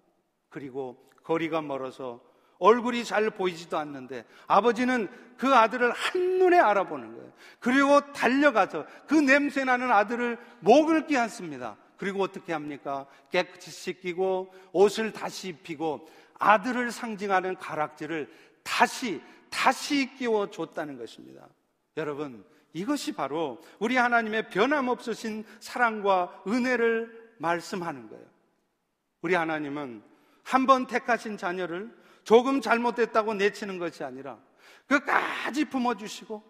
그리고 0.49 1.11
거리가 1.23 1.63
멀어서 1.63 2.21
얼굴이 2.61 3.05
잘 3.05 3.29
보이지도 3.31 3.77
않는데 3.79 4.25
아버지는 4.47 5.09
그 5.37 5.53
아들을 5.53 5.91
한눈에 5.91 6.59
알아보는 6.59 7.15
거예요. 7.17 7.33
그리고 7.59 8.01
달려가서 8.13 8.87
그 9.09 9.15
냄새 9.15 9.65
나는 9.65 9.91
아들을 9.91 10.39
목을 10.61 11.07
끼얹습니다. 11.07 11.77
그리고 11.97 12.23
어떻게 12.23 12.53
합니까? 12.53 13.07
깨끗이 13.31 13.71
씻기고 13.71 14.55
옷을 14.73 15.13
다시 15.13 15.49
입히고 15.49 16.09
아들을 16.39 16.91
상징하는 16.93 17.57
가락지를 17.57 18.31
다시 18.63 19.21
다시 19.51 20.15
끼워 20.15 20.49
줬다는 20.51 20.97
것입니다. 20.99 21.49
여러분, 21.97 22.45
이것이 22.73 23.13
바로 23.13 23.61
우리 23.79 23.97
하나님의 23.97 24.49
변함없으신 24.51 25.45
사랑과 25.59 26.43
은혜를 26.47 27.35
말씀하는 27.39 28.09
거예요. 28.09 28.25
우리 29.23 29.35
하나님은 29.35 30.03
한 30.43 30.67
번 30.67 30.87
택하신 30.87 31.37
자녀를 31.37 31.95
조금 32.25 32.61
잘못됐다고 32.61 33.35
내치는 33.35 33.79
것이 33.79 34.05
아니라 34.05 34.39
끝까지 34.87 35.67
품어주시고 35.67 36.43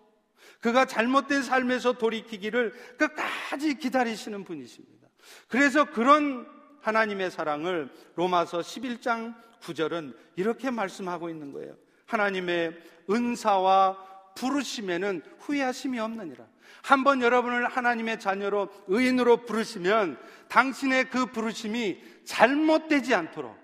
그가 0.61 0.85
잘못된 0.85 1.42
삶에서 1.42 1.94
돌이키기를 1.94 2.72
끝까지 2.98 3.74
기다리시는 3.74 4.44
분이십니다. 4.44 5.09
그래서 5.48 5.85
그런 5.85 6.46
하나님의 6.80 7.30
사랑을 7.30 7.90
로마서 8.16 8.61
11장 8.61 9.35
9절은 9.61 10.16
이렇게 10.37 10.70
말씀하고 10.70 11.28
있는 11.28 11.52
거예요. 11.52 11.76
하나님의 12.06 12.76
은사와 13.11 14.33
부르심에는 14.35 15.22
후회하심이 15.38 15.98
없느니라. 15.98 16.46
한번 16.83 17.20
여러분을 17.20 17.68
하나님의 17.68 18.20
자녀로 18.20 18.68
의인으로 18.88 19.44
부르시면 19.44 20.18
당신의 20.48 21.11
그 21.11 21.26
부르심이 21.26 22.02
잘못되지 22.24 23.14
않도록 23.14 23.59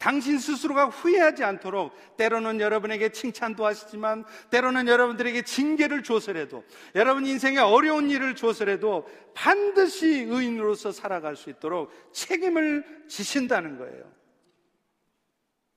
당신 0.00 0.38
스스로가 0.38 0.86
후회하지 0.86 1.44
않도록 1.44 1.94
때로는 2.16 2.58
여러분에게 2.58 3.10
칭찬도 3.10 3.66
하시지만 3.66 4.24
때로는 4.48 4.88
여러분들에게 4.88 5.42
징계를 5.42 6.02
줘서라도 6.02 6.64
여러분 6.94 7.26
인생에 7.26 7.58
어려운 7.58 8.08
일을 8.10 8.34
줘서라도 8.34 9.06
반드시 9.34 10.06
의인으로서 10.20 10.90
살아갈 10.90 11.36
수 11.36 11.50
있도록 11.50 11.92
책임을 12.14 13.04
지신다는 13.08 13.76
거예요. 13.76 14.10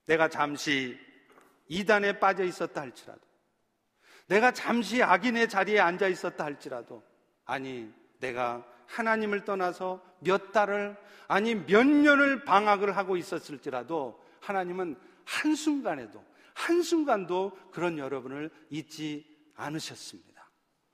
내가 0.05 0.29
잠시 0.29 0.97
이단에 1.67 2.17
빠져 2.17 2.45
있었다 2.45 2.79
할지라도 2.79 3.19
내가 4.27 4.53
잠시 4.53 5.03
악인의 5.03 5.49
자리에 5.49 5.81
앉아 5.81 6.07
있었다 6.07 6.45
할지라도 6.45 7.03
아니 7.43 7.91
내가 8.19 8.65
하나님을 8.88 9.46
떠나서 9.46 10.02
몇 10.19 10.52
달을 10.52 10.96
아니 11.28 11.56
몇 11.56 11.86
년을 11.86 12.43
방학을 12.46 12.96
하고 12.96 13.17
있었을지라도 13.17 14.22
하나님은 14.41 14.96
한순간에도 15.26 16.24
한순간도 16.54 17.58
그런 17.72 17.98
여러분을 17.98 18.50
잊지 18.69 19.26
않으셨습니다. 19.56 20.50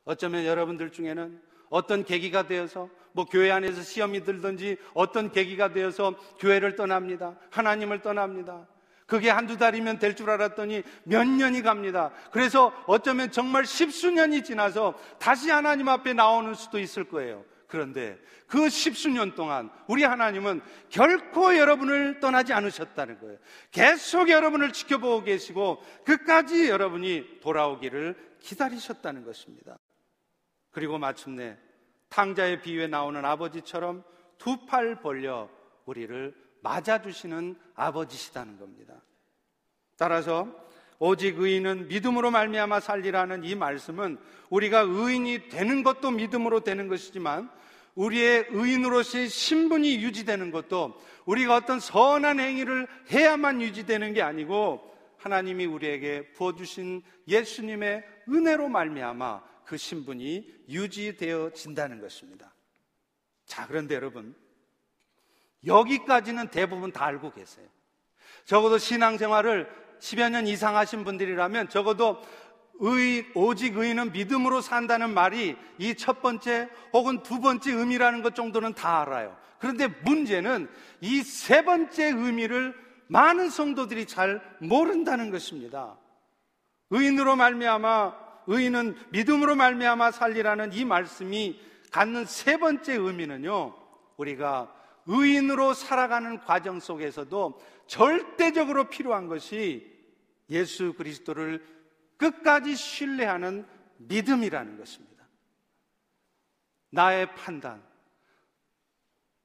어쩌면 0.06 0.46
여러분들 0.46 0.92
중에는 0.92 1.42
어떤 1.70 2.04
계기가 2.04 2.48
되어서 2.48 2.90
뭐 3.12 3.26
교회 3.26 3.52
안에서 3.52 3.82
시험이 3.82 4.24
들든지 4.24 4.78
어떤 4.94 5.32
계기가 5.32 5.74
되어서 5.74 6.16
교회를 6.40 6.76
떠납니다. 6.76 7.38
하나님을 7.52 8.02
떠납니다. 8.02 8.68
그게 9.06 9.30
한두 9.30 9.58
달이면 9.58 9.98
될 9.98 10.16
줄 10.16 10.30
알았더니 10.30 10.84
몇 11.04 11.28
년이 11.28 11.64
갑니다. 11.64 12.12
그래서 12.32 12.72
어쩌면 12.86 13.32
정말 13.32 13.66
십수년이 13.66 14.44
지나서 14.44 14.94
다시 15.20 15.50
하나님 15.50 15.90
앞에 15.90 16.14
나오는 16.14 16.54
수도 16.54 16.80
있을 16.80 17.06
거예요. 17.06 17.44
그런데 17.70 18.20
그 18.48 18.68
십수년 18.68 19.36
동안 19.36 19.70
우리 19.88 20.04
하나님은 20.04 20.62
결코 20.90 21.56
여러분을 21.56 22.20
떠나지 22.20 22.52
않으셨다는 22.52 23.20
거예요. 23.20 23.38
계속 23.72 24.30
여러분을 24.30 24.74
지켜보고 24.74 25.24
계시고 25.24 25.82
끝까지 26.04 26.68
여러분이 26.68 27.40
돌아오기를 27.42 28.38
기다리셨다는 28.40 29.24
것입니다. 29.24 29.78
그리고 30.72 30.98
마침내 30.98 31.58
탕자의 32.10 32.64
비유에 32.64 32.88
나오는 32.88 33.24
아버지처럼 33.24 34.04
두 34.40 34.66
팔 34.66 35.00
벌려 35.02 35.48
우리를 35.86 36.34
맞아주시는 36.62 37.56
아버지시다는 37.76 38.58
겁니다. 38.58 38.96
따라서 39.96 40.48
오직 41.00 41.40
의인은 41.40 41.88
믿음으로 41.88 42.30
말미암아 42.30 42.82
살리라는 42.82 43.46
이 43.46 43.56
말씀은 43.56 44.18
우리가 44.50 44.82
의인이 44.82 45.48
되는 45.48 45.84
것도 45.84 46.12
믿음으로 46.12 46.60
되는 46.60 46.88
것이지만 46.90 47.50
우리의 47.96 48.48
의인으로서의 48.50 49.30
신분이 49.30 50.04
유지되는 50.04 50.52
것도 50.52 51.00
우리가 51.26 51.56
어떤 51.56 51.80
선한 51.80 52.40
행위를 52.40 52.88
해야만 53.12 53.62
유지되는 53.62 54.14
게 54.14 54.22
아니고 54.22 54.90
하나님이 55.18 55.66
우리에게 55.66 56.32
부어주신 56.34 57.02
예수님의 57.28 58.04
은혜로 58.30 58.70
말미암아 58.70 59.42
그 59.66 59.78
신분이 59.78 60.64
유지되어진다는 60.70 62.02
것입니다. 62.02 62.54
자, 63.46 63.68
그런데 63.68 63.96
여러분, 63.96 64.36
여기까지는 65.66 66.50
대부분 66.50 66.92
다 66.92 67.06
알고 67.06 67.32
계세요. 67.32 67.68
적어도 68.46 68.78
신앙생활을 68.78 69.70
10여 70.00 70.30
년 70.32 70.48
이상 70.48 70.76
하신 70.78 71.04
분들이라면 71.04 71.70
적어도 71.70 72.22
의, 72.82 73.26
오직 73.36 73.76
의인은 73.78 74.14
믿음으로 74.14 74.62
산다는 74.62 75.14
말이 75.14 75.58
이 75.80 75.96
첫 75.96 76.22
번째 76.22 76.70
혹은 76.94 77.22
두 77.24 77.42
번째 77.42 77.74
의미라는 77.74 78.22
것 78.22 78.36
정도는 78.36 78.74
다 78.74 79.02
알아요. 79.02 79.36
그런데 79.60 79.88
문제는 79.88 80.70
이 81.02 81.22
세 81.22 81.64
번째 81.66 82.06
의미를 82.06 82.74
많은 83.08 83.50
성도들이 83.50 84.06
잘 84.06 84.42
모른다는 84.60 85.30
것입니다. 85.32 85.98
의인으로 86.92 87.36
말미암아 87.36 88.14
의인은 88.48 88.96
믿음으로 89.12 89.56
말미암아 89.56 90.12
살리라는 90.12 90.74
이 90.74 90.86
말씀이 90.86 91.60
갖는 91.92 92.26
세 92.26 92.58
번째 92.58 92.94
의미는요. 92.94 93.76
우리가 94.18 94.72
의인으로 95.06 95.74
살아가는 95.74 96.40
과정 96.42 96.80
속에서도 96.80 97.60
절대적으로 97.90 98.88
필요한 98.88 99.28
것이 99.28 99.92
예수 100.52 100.94
그리스도를 100.94 101.66
끝까지 102.18 102.76
신뢰하는 102.76 103.66
믿음이라는 103.98 104.78
것입니다. 104.78 105.26
나의 106.92 107.34
판단, 107.34 107.84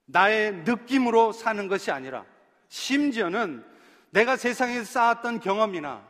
나의 0.04 0.56
느낌으로 0.56 1.32
사는 1.32 1.68
것이 1.68 1.90
아니라 1.90 2.26
심지어는 2.68 3.64
내가 4.10 4.36
세상에서 4.36 4.84
쌓았던 4.84 5.40
경험이나 5.40 6.06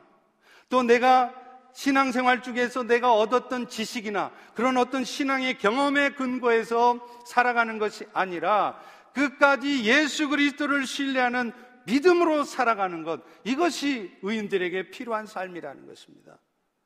또 0.69 0.83
내가 0.83 1.33
신앙생활 1.73 2.43
중에서 2.43 2.83
내가 2.83 3.15
얻었던 3.15 3.69
지식이나 3.69 4.33
그런 4.55 4.77
어떤 4.77 5.05
신앙의 5.05 5.59
경험에 5.59 6.11
근거해서 6.11 6.99
살아가는 7.27 7.79
것이 7.79 8.07
아니라 8.13 8.81
끝까지 9.13 9.85
예수 9.85 10.29
그리스도를 10.29 10.85
신뢰하는 10.85 11.53
믿음으로 11.87 12.45
살아가는 12.45 13.03
것, 13.03 13.23
이것이 13.45 14.17
의인들에게 14.23 14.91
필요한 14.91 15.27
삶이라는 15.27 15.87
것입니다. 15.87 16.39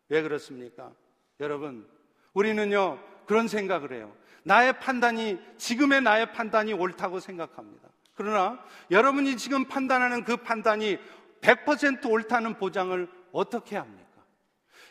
왜 0.09 0.22
그렇습니까? 0.22 0.92
여러분, 1.40 1.88
우리는요, 2.34 2.99
그런 3.26 3.49
생각을 3.49 3.92
해요. 3.92 4.14
나의 4.42 4.78
판단이, 4.80 5.38
지금의 5.59 6.03
나의 6.03 6.32
판단이 6.32 6.72
옳다고 6.72 7.20
생각합니다. 7.20 7.88
그러나 8.14 8.62
여러분이 8.90 9.36
지금 9.36 9.66
판단하는 9.66 10.24
그 10.24 10.38
판단이 10.38 10.99
100% 11.40 12.11
옳다는 12.11 12.55
보장을 12.55 13.09
어떻게 13.30 13.76
합니까? 13.76 14.09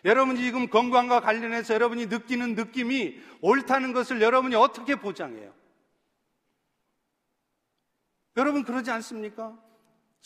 여러분이 0.05 0.39
지금 0.39 0.69
건강과 0.69 1.19
관련해서 1.19 1.73
여러분이 1.73 2.05
느끼는 2.05 2.55
느낌이 2.55 3.19
옳다는 3.41 3.91
것을 3.91 4.21
여러분이 4.21 4.55
어떻게 4.55 4.95
보장해요? 4.95 5.53
여러분 8.37 8.63
그러지 8.63 8.91
않습니까? 8.91 9.57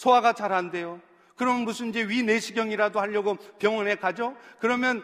소화가 0.01 0.33
잘 0.33 0.51
안 0.51 0.71
돼요. 0.71 0.99
그럼 1.35 1.61
무슨 1.61 1.89
이제 1.89 2.01
위 2.03 2.23
내시경이라도 2.23 2.99
하려고 2.99 3.35
병원에 3.59 3.95
가죠? 3.95 4.35
그러면 4.59 5.03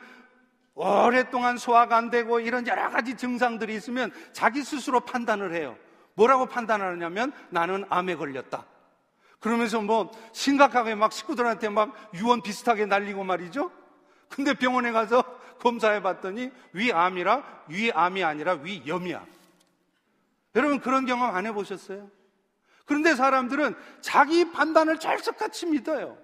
오랫동안 0.73 1.57
소화가 1.57 1.95
안 1.95 2.09
되고 2.09 2.39
이런 2.39 2.65
여러 2.65 2.89
가지 2.89 3.15
증상들이 3.15 3.75
있으면 3.75 4.11
자기 4.33 4.63
스스로 4.63 4.99
판단을 5.01 5.53
해요. 5.53 5.77
뭐라고 6.15 6.47
판단하느냐면 6.47 7.31
나는 7.49 7.85
암에 7.89 8.15
걸렸다. 8.15 8.65
그러면서 9.39 9.81
뭐 9.81 10.11
심각하게 10.33 10.95
막 10.95 11.13
식구들한테 11.13 11.69
막 11.69 11.93
유언 12.15 12.41
비슷하게 12.41 12.87
날리고 12.87 13.23
말이죠. 13.23 13.71
근데 14.29 14.55
병원에 14.55 14.91
가서 14.91 15.23
검사해 15.59 16.01
봤더니 16.01 16.51
위암이라 16.73 17.65
위암이 17.67 18.23
아니라 18.23 18.53
위염이야. 18.53 19.23
여러분 20.55 20.79
그런 20.79 21.05
경험 21.05 21.35
안 21.35 21.45
해보셨어요? 21.45 22.16
그런데 22.87 23.15
사람들은 23.15 23.75
자기 24.01 24.49
판단을 24.51 24.99
찰석같이 24.99 25.67
믿어요. 25.67 26.17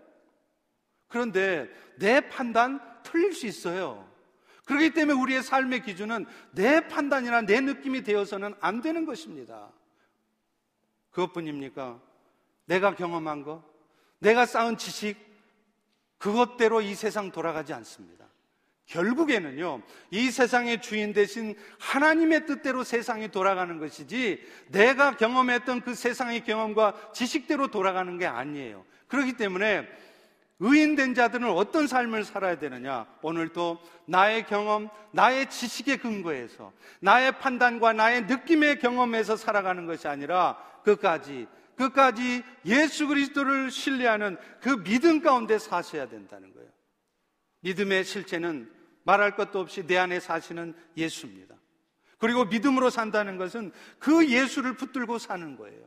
그런데 1.09 1.70
내 1.97 2.28
판단 2.30 2.80
틀릴 3.03 3.34
수 3.34 3.45
있어요. 3.45 4.09
그렇기 4.66 4.93
때문에 4.93 5.20
우리의 5.20 5.43
삶의 5.43 5.84
기준은 5.84 6.26
내 6.51 6.88
판단이나 6.88 7.41
내 7.41 7.59
느낌이 7.59 8.03
되어서는 8.03 8.55
안 8.61 8.82
되는 8.82 9.05
것입니다. 9.05 9.72
그것뿐입니까? 11.11 12.01
내가 12.66 12.95
경험한 12.95 13.43
것, 13.43 13.61
내가 14.20 14.45
쌓은 14.45 14.78
지식, 14.78 15.18
그것대로 16.18 16.80
이 16.80 16.95
세상 16.95 17.30
돌아가지 17.30 17.74
않습니다. 17.74 18.26
결국에는요, 18.88 19.81
이 20.11 20.29
세상의 20.29 20.81
주인 20.81 21.13
대신 21.13 21.55
하나님의 21.79 22.45
뜻대로 22.45 22.84
세상이 22.84 23.29
돌아가는 23.29 23.79
것이지, 23.79 24.45
내가 24.69 25.17
경험했던 25.17 25.81
그 25.81 25.95
세상의 25.95 26.43
경험과 26.43 27.11
지식대로 27.13 27.67
돌아가는 27.69 28.17
게 28.17 28.25
아니에요. 28.25 28.86
그렇기 29.07 29.34
때문에 29.34 29.88
의인된 30.59 31.13
자들은 31.13 31.49
어떤 31.49 31.88
삶을 31.88 32.23
살아야 32.23 32.57
되느냐? 32.57 33.05
오늘도 33.21 33.81
나의 34.05 34.45
경험, 34.45 34.89
나의 35.11 35.49
지식에 35.49 35.97
근거해서, 35.97 36.71
나의 36.99 37.39
판단과 37.39 37.93
나의 37.93 38.25
느낌의 38.25 38.79
경험에서 38.79 39.36
살아가는 39.36 39.86
것이 39.86 40.07
아니라 40.07 40.57
끝까지, 40.84 41.47
끝까지 41.75 42.43
예수 42.65 43.07
그리스도를 43.07 43.71
신뢰하는 43.71 44.38
그 44.61 44.84
믿음 44.84 45.21
가운데 45.21 45.57
사셔야 45.57 46.07
된다는 46.07 46.53
거예요. 46.53 46.72
믿음의 47.64 48.05
실체는 48.05 48.72
말할 49.03 49.36
것도 49.36 49.59
없이 49.59 49.86
내 49.86 49.97
안에 49.97 50.20
사시는 50.20 50.76
예수입니다. 50.95 51.55
그리고 52.18 52.45
믿음으로 52.45 52.89
산다는 52.89 53.38
것은 53.38 53.74
그 53.99 54.30
예수를 54.30 54.78
붙들고 54.78 55.18
사는 55.18 55.57
거예요. 55.57 55.82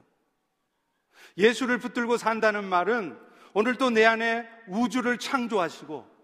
예수를 1.39 1.79
붙들고 1.79 2.17
산다는 2.19 2.65
말은 2.65 3.19
오늘도 3.55 3.91
내 3.91 4.05
안에 4.05 4.47
우주를 4.69 5.19
창조하시고 5.19 6.17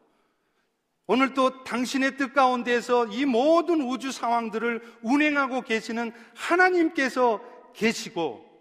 오늘 1.07 1.35
또 1.35 1.65
당신의 1.65 2.17
뜻 2.17 2.33
가운데에서 2.33 3.07
이 3.07 3.25
모든 3.25 3.81
우주 3.81 4.13
상황들을 4.13 4.99
운행하고 5.03 5.63
계시는 5.63 6.13
하나님께서 6.35 7.43
계시고 7.75 8.52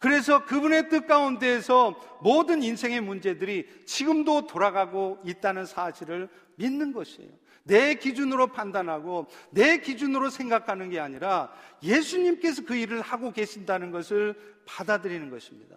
그래서 0.00 0.46
그분의 0.46 0.88
뜻 0.88 1.06
가운데에서 1.06 2.18
모든 2.22 2.62
인생의 2.62 3.02
문제들이 3.02 3.84
지금도 3.84 4.46
돌아가고 4.46 5.20
있다는 5.24 5.66
사실을 5.66 6.28
믿는 6.56 6.92
것이에요. 6.92 7.30
내 7.64 7.94
기준으로 7.94 8.48
판단하고 8.48 9.26
내 9.50 9.78
기준으로 9.78 10.30
생각하는 10.30 10.88
게 10.88 10.98
아니라 10.98 11.52
예수님께서 11.82 12.64
그 12.64 12.74
일을 12.74 13.02
하고 13.02 13.30
계신다는 13.30 13.90
것을 13.90 14.34
받아들이는 14.64 15.28
것입니다. 15.28 15.76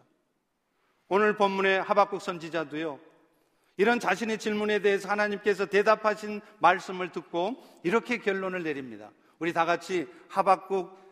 오늘 1.10 1.36
본문의 1.36 1.84
하박국 1.84 2.22
선지자도요. 2.22 3.00
이런 3.76 4.00
자신의 4.00 4.38
질문에 4.38 4.80
대해서 4.80 5.10
하나님께서 5.10 5.66
대답하신 5.66 6.40
말씀을 6.60 7.12
듣고 7.12 7.62
이렇게 7.84 8.20
결론을 8.20 8.64
내립니다. 8.64 9.12
우리 9.40 9.52
다 9.52 9.66
같이 9.66 10.08
하박국 10.30 11.03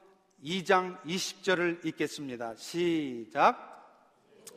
2장 0.43 0.99
20절을 1.03 1.85
읽겠습니다. 1.85 2.55
시작. 2.55 3.69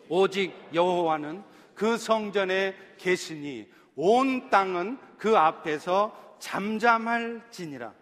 오직 0.08 0.54
여호와는 0.72 1.42
그 1.74 1.96
성전에 1.96 2.74
계시니 2.98 3.68
온 3.96 4.50
땅은 4.50 4.98
그 5.18 5.36
앞에서 5.36 6.36
잠잠할지니라. 6.38 7.92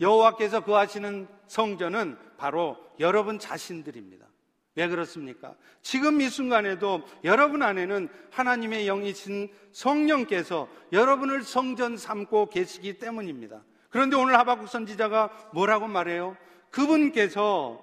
여호와께서 0.00 0.60
거하시는 0.60 1.28
성전은 1.46 2.18
바로 2.36 2.76
여러분 3.00 3.38
자신들입니다. 3.38 4.26
왜 4.74 4.88
그렇습니까? 4.88 5.54
지금 5.80 6.20
이 6.20 6.28
순간에도 6.28 7.02
여러분 7.24 7.62
안에는 7.62 8.08
하나님의 8.30 8.84
영이신 8.86 9.48
성령께서 9.72 10.68
여러분을 10.92 11.42
성전 11.42 11.96
삼고 11.96 12.50
계시기 12.50 12.98
때문입니다. 12.98 13.62
그런데 13.88 14.16
오늘 14.16 14.38
하박국 14.38 14.68
선지자가 14.68 15.50
뭐라고 15.54 15.88
말해요? 15.88 16.36
그분께서 16.76 17.82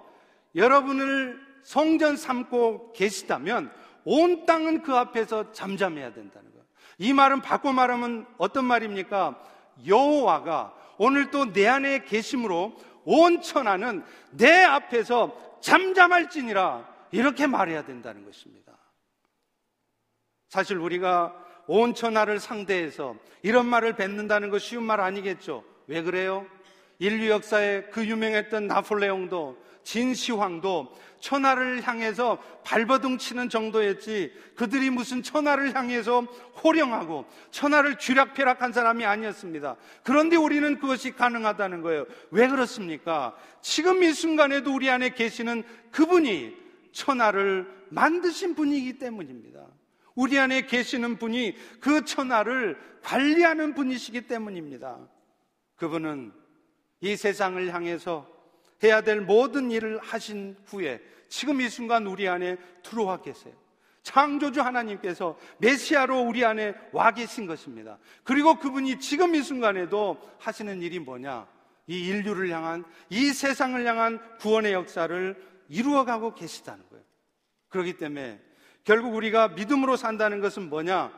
여러분을 0.54 1.40
성전 1.64 2.16
삼고 2.16 2.92
계시다면 2.92 3.72
온 4.04 4.46
땅은 4.46 4.82
그 4.82 4.94
앞에서 4.94 5.50
잠잠해야 5.50 6.12
된다는 6.12 6.52
거예요. 6.52 6.64
이 6.98 7.12
말은 7.12 7.40
바꿔 7.40 7.72
말하면 7.72 8.24
어떤 8.38 8.64
말입니까? 8.66 9.42
여호와가 9.84 10.74
오늘 10.98 11.32
또 11.32 11.46
내 11.46 11.66
안에 11.66 12.04
계심으로 12.04 12.76
온 13.04 13.42
천하는 13.42 14.04
내 14.30 14.62
앞에서 14.62 15.58
잠잠할지니라 15.60 16.88
이렇게 17.10 17.48
말해야 17.48 17.84
된다는 17.84 18.24
것입니다. 18.24 18.72
사실 20.48 20.76
우리가 20.78 21.34
온 21.66 21.94
천하를 21.94 22.38
상대해서 22.38 23.16
이런 23.42 23.66
말을 23.66 23.96
뱉는다는 23.96 24.50
거 24.50 24.58
쉬운 24.60 24.84
말 24.84 25.00
아니겠죠? 25.00 25.64
왜 25.88 26.02
그래요? 26.02 26.46
인류 26.98 27.30
역사에 27.30 27.84
그 27.90 28.06
유명했던 28.06 28.66
나폴레옹도 28.66 29.64
진시황도 29.84 30.94
천하를 31.20 31.80
향해서 31.82 32.38
발버둥 32.64 33.18
치는 33.18 33.48
정도였지 33.48 34.32
그들이 34.56 34.90
무슨 34.90 35.22
천하를 35.22 35.74
향해서 35.74 36.22
호령하고 36.62 37.26
천하를 37.50 37.98
쥐락펴락한 37.98 38.72
사람이 38.72 39.04
아니었습니다. 39.04 39.76
그런데 40.02 40.36
우리는 40.36 40.78
그것이 40.78 41.12
가능하다는 41.12 41.82
거예요. 41.82 42.06
왜 42.30 42.48
그렇습니까? 42.48 43.34
지금 43.62 44.02
이 44.02 44.12
순간에도 44.12 44.74
우리 44.74 44.90
안에 44.90 45.10
계시는 45.10 45.62
그분이 45.92 46.56
천하를 46.92 47.70
만드신 47.90 48.54
분이기 48.54 48.98
때문입니다. 48.98 49.66
우리 50.14 50.38
안에 50.38 50.66
계시는 50.66 51.16
분이 51.16 51.56
그 51.80 52.04
천하를 52.04 52.78
관리하는 53.02 53.74
분이시기 53.74 54.22
때문입니다. 54.22 54.98
그분은 55.76 56.32
이 57.04 57.16
세상을 57.16 57.72
향해서 57.74 58.26
해야 58.82 59.02
될 59.02 59.20
모든 59.20 59.70
일을 59.70 59.98
하신 59.98 60.56
후에 60.64 61.02
지금 61.28 61.60
이 61.60 61.68
순간 61.68 62.06
우리 62.06 62.26
안에 62.26 62.56
들어와 62.82 63.20
계세요. 63.20 63.52
창조주 64.02 64.62
하나님께서 64.62 65.38
메시아로 65.58 66.22
우리 66.22 66.46
안에 66.46 66.74
와 66.92 67.10
계신 67.10 67.46
것입니다. 67.46 67.98
그리고 68.22 68.58
그분이 68.58 69.00
지금 69.00 69.34
이 69.34 69.42
순간에도 69.42 70.18
하시는 70.38 70.80
일이 70.80 70.98
뭐냐? 70.98 71.46
이 71.86 72.06
인류를 72.08 72.48
향한, 72.50 72.84
이 73.10 73.32
세상을 73.32 73.86
향한 73.86 74.18
구원의 74.38 74.72
역사를 74.72 75.36
이루어가고 75.68 76.34
계시다는 76.34 76.88
거예요. 76.88 77.04
그렇기 77.68 77.98
때문에 77.98 78.40
결국 78.82 79.14
우리가 79.14 79.48
믿음으로 79.48 79.96
산다는 79.96 80.40
것은 80.40 80.70
뭐냐? 80.70 81.12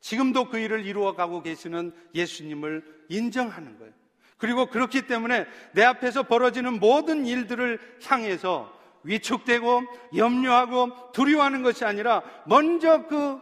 지금도 0.00 0.48
그 0.48 0.58
일을 0.58 0.86
이루어가고 0.86 1.42
계시는 1.42 1.92
예수님을 2.14 3.04
인정하는 3.10 3.78
거예요. 3.78 4.05
그리고 4.38 4.66
그렇기 4.66 5.02
때문에 5.06 5.46
내 5.72 5.82
앞에서 5.84 6.24
벌어지는 6.24 6.78
모든 6.78 7.26
일들을 7.26 7.78
향해서 8.04 8.74
위축되고 9.02 9.82
염려하고 10.16 11.12
두려워하는 11.12 11.62
것이 11.62 11.84
아니라 11.84 12.22
먼저 12.46 13.06
그 13.06 13.40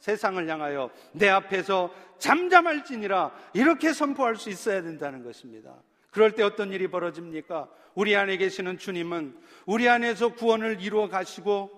세상을 0.00 0.46
향하여 0.48 0.90
내 1.12 1.28
앞에서 1.28 1.90
잠잠할지니라 2.18 3.32
이렇게 3.54 3.92
선포할 3.92 4.36
수 4.36 4.50
있어야 4.50 4.82
된다는 4.82 5.22
것입니다. 5.22 5.74
그럴 6.10 6.32
때 6.32 6.42
어떤 6.42 6.72
일이 6.72 6.88
벌어집니까? 6.88 7.68
우리 7.94 8.14
안에 8.14 8.36
계시는 8.36 8.78
주님은 8.78 9.36
우리 9.66 9.88
안에서 9.88 10.34
구원을 10.34 10.80
이루어 10.80 11.08
가시고 11.08 11.70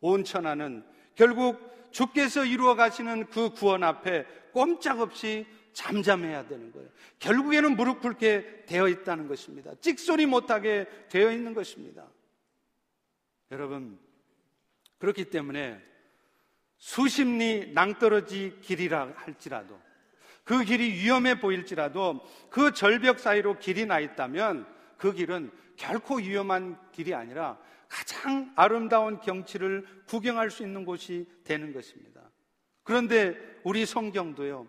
온 0.00 0.24
천하는 0.24 0.84
결국 1.14 1.70
주께서 1.90 2.44
이루어 2.44 2.74
가시는 2.74 3.26
그 3.26 3.50
구원 3.50 3.84
앞에 3.84 4.26
꼼짝없이 4.52 5.46
잠잠해야 5.72 6.46
되는 6.46 6.72
거예요. 6.72 6.88
결국에는 7.18 7.76
무릎 7.76 8.00
꿇게 8.00 8.64
되어 8.66 8.88
있다는 8.88 9.28
것입니다. 9.28 9.72
찍소리 9.80 10.26
못하게 10.26 10.86
되어 11.08 11.32
있는 11.32 11.54
것입니다. 11.54 12.06
여러분, 13.50 13.98
그렇기 14.98 15.26
때문에 15.26 15.80
수십리 16.76 17.72
낭떠러지 17.74 18.58
길이라 18.62 19.12
할지라도 19.16 19.80
그 20.44 20.64
길이 20.64 20.92
위험해 20.92 21.38
보일지라도 21.38 22.20
그 22.48 22.72
절벽 22.72 23.20
사이로 23.20 23.58
길이 23.58 23.86
나 23.86 24.00
있다면 24.00 24.66
그 24.96 25.12
길은 25.12 25.50
결코 25.76 26.16
위험한 26.16 26.78
길이 26.92 27.14
아니라 27.14 27.58
가장 27.88 28.52
아름다운 28.56 29.20
경치를 29.20 29.86
구경할 30.06 30.50
수 30.50 30.62
있는 30.62 30.84
곳이 30.84 31.26
되는 31.44 31.72
것입니다. 31.72 32.30
그런데 32.82 33.36
우리 33.62 33.84
성경도요, 33.84 34.66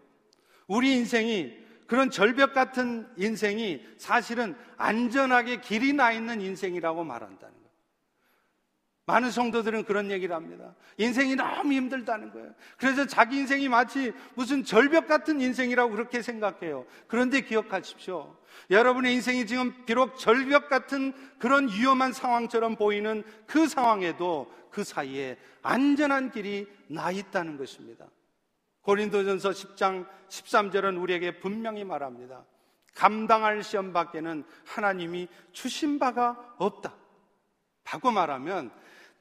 우리 0.71 0.93
인생이 0.93 1.53
그런 1.85 2.09
절벽 2.09 2.53
같은 2.53 3.05
인생이 3.17 3.85
사실은 3.97 4.55
안전하게 4.77 5.59
길이 5.59 5.91
나 5.91 6.13
있는 6.13 6.39
인생이라고 6.39 7.03
말한다는 7.03 7.53
거예요. 7.53 7.71
많은 9.05 9.31
성도들은 9.31 9.83
그런 9.83 10.09
얘기를 10.09 10.33
합니다. 10.33 10.73
인생이 10.97 11.35
너무 11.35 11.73
힘들다는 11.73 12.31
거예요. 12.31 12.53
그래서 12.77 13.05
자기 13.05 13.35
인생이 13.39 13.67
마치 13.67 14.13
무슨 14.33 14.63
절벽 14.63 15.07
같은 15.07 15.41
인생이라고 15.41 15.91
그렇게 15.91 16.21
생각해요. 16.21 16.85
그런데 17.07 17.41
기억하십시오. 17.41 18.33
여러분의 18.69 19.13
인생이 19.15 19.45
지금 19.47 19.73
비록 19.85 20.17
절벽 20.17 20.69
같은 20.69 21.11
그런 21.37 21.67
위험한 21.67 22.13
상황처럼 22.13 22.77
보이는 22.77 23.25
그 23.45 23.67
상황에도 23.67 24.49
그 24.69 24.85
사이에 24.85 25.37
안전한 25.63 26.31
길이 26.31 26.65
나 26.87 27.11
있다는 27.11 27.57
것입니다. 27.57 28.05
고린도전서 28.81 29.51
10장 29.51 30.07
13절은 30.29 31.01
우리에게 31.01 31.39
분명히 31.39 31.83
말합니다. 31.83 32.45
감당할 32.95 33.63
시험 33.63 33.93
밖에는 33.93 34.43
하나님이 34.65 35.27
주신 35.51 35.99
바가 35.99 36.55
없다. 36.57 36.93
바고 37.83 38.11
말하면 38.11 38.71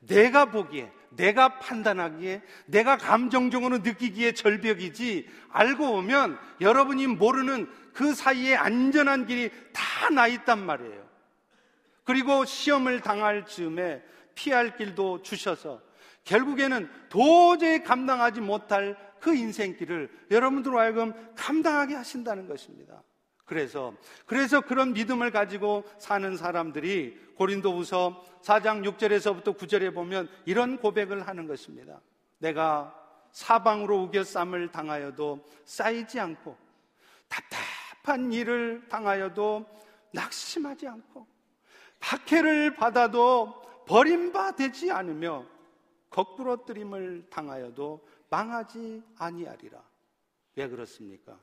내가 0.01 0.47
보기에, 0.47 0.91
내가 1.11 1.59
판단하기에, 1.59 2.43
내가 2.67 2.97
감정적으로 2.97 3.79
느끼기에 3.79 4.33
절벽이지 4.33 5.29
알고 5.51 5.93
보면 5.93 6.39
여러분이 6.61 7.07
모르는 7.09 7.71
그 7.93 8.15
사이에 8.15 8.55
안전한 8.57 9.27
길이 9.27 9.51
다 9.73 9.91
나 10.11 10.27
있단 10.27 10.65
말이에요. 10.65 11.09
그리고 12.05 12.45
시험을 12.45 13.01
당할 13.01 13.47
즈음에 13.47 14.03
피할 14.35 14.77
길도 14.77 15.23
주셔서 15.23 15.81
결국에는 16.25 16.91
도저히 17.09 17.83
감당하지 17.83 18.41
못할 18.41 18.97
그 19.21 19.35
인생길을 19.35 20.11
여러분들로 20.31 20.79
하여금 20.79 21.13
감당하게 21.37 21.95
하신다는 21.95 22.49
것입니다. 22.49 23.03
그래서 23.45 23.95
그래서 24.27 24.61
그런 24.61 24.93
믿음을 24.93 25.31
가지고 25.33 25.85
사는 25.99 26.37
사람들이 26.37 27.19
고린도후서 27.35 28.41
4장 28.43 28.89
6절에서부터 28.89 29.57
9절에 29.57 29.93
보면 29.93 30.29
이런 30.45 30.79
고백을 30.79 31.27
하는 31.27 31.47
것입니다. 31.49 32.01
내가 32.39 32.95
사방으로 33.33 34.03
우겨 34.05 34.25
쌈을 34.25 34.71
당하여도 34.71 35.45
쌓이지 35.65 36.21
않고 36.21 36.57
답답한 37.29 38.33
일을 38.33 38.87
당하여도 38.89 39.67
낙심하지 40.13 40.89
않고 40.89 41.27
박해를 42.01 42.75
받아도 42.75 43.61
버림받지 43.87 44.91
않으며 44.91 45.45
거꾸로 46.09 46.65
뜨림을 46.65 47.27
당하여도 47.31 48.01
망하지 48.31 49.03
아니하리라. 49.17 49.83
왜 50.57 50.69
그렇습니까? 50.69 51.39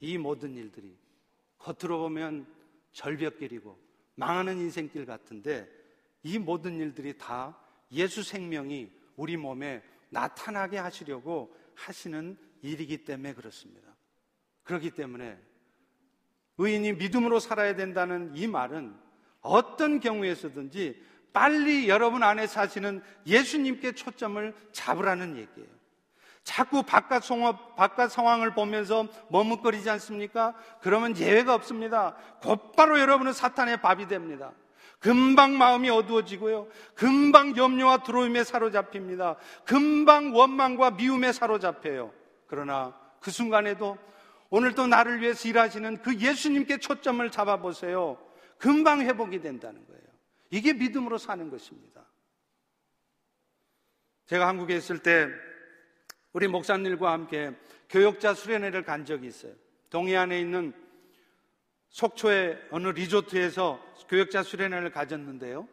이 0.00 0.18
모든 0.18 0.54
일들이 0.54 0.96
겉으로 1.58 1.98
보면 1.98 2.46
절벽길이고 2.92 3.78
망하는 4.14 4.58
인생길 4.58 5.06
같은데 5.06 5.68
이 6.22 6.38
모든 6.38 6.78
일들이 6.78 7.16
다 7.16 7.58
예수 7.92 8.22
생명이 8.22 8.90
우리 9.16 9.36
몸에 9.36 9.82
나타나게 10.10 10.78
하시려고 10.78 11.54
하시는 11.74 12.36
일이기 12.62 13.04
때문에 13.04 13.34
그렇습니다. 13.34 13.94
그렇기 14.64 14.90
때문에 14.90 15.38
의인이 16.58 16.94
믿음으로 16.94 17.38
살아야 17.38 17.76
된다는 17.76 18.34
이 18.34 18.46
말은 18.46 18.94
어떤 19.40 20.00
경우에서든지 20.00 21.00
빨리 21.32 21.88
여러분 21.88 22.22
안에 22.24 22.46
사시는 22.46 23.00
예수님께 23.26 23.92
초점을 23.92 24.54
잡으라는 24.72 25.36
얘기예요. 25.36 25.77
자꾸 26.48 26.82
바깥 26.82 27.24
상황, 27.24 27.58
바깥 27.76 28.10
상황을 28.10 28.54
보면서 28.54 29.06
머뭇거리지 29.28 29.90
않습니까? 29.90 30.54
그러면 30.80 31.14
예외가 31.18 31.52
없습니다. 31.52 32.16
곧바로 32.40 32.98
여러분은 32.98 33.34
사탄의 33.34 33.82
밥이 33.82 34.08
됩니다. 34.08 34.52
금방 34.98 35.58
마음이 35.58 35.90
어두워지고요. 35.90 36.68
금방 36.94 37.54
염려와 37.54 37.98
두려움에 37.98 38.44
사로잡힙니다. 38.44 39.36
금방 39.66 40.34
원망과 40.34 40.92
미움에 40.92 41.32
사로잡혀요. 41.32 42.14
그러나 42.46 42.98
그 43.20 43.30
순간에도 43.30 43.98
오늘 44.48 44.74
또 44.74 44.86
나를 44.86 45.20
위해서 45.20 45.46
일하시는 45.46 45.98
그 45.98 46.16
예수님께 46.16 46.78
초점을 46.78 47.30
잡아보세요. 47.30 48.16
금방 48.56 49.02
회복이 49.02 49.42
된다는 49.42 49.86
거예요. 49.86 50.02
이게 50.48 50.72
믿음으로 50.72 51.18
사는 51.18 51.50
것입니다. 51.50 52.06
제가 54.24 54.48
한국에 54.48 54.74
있을 54.76 55.02
때 55.02 55.28
우리 56.32 56.48
목사님들과 56.48 57.12
함께 57.12 57.52
교역자 57.88 58.34
수련회를 58.34 58.82
간 58.82 59.04
적이 59.04 59.28
있어요. 59.28 59.52
동해안에 59.90 60.40
있는 60.40 60.72
속초의 61.90 62.58
어느 62.70 62.88
리조트에서 62.88 63.82
교역자 64.08 64.42
수련회를 64.42 64.90
가졌는데요. 64.90 65.66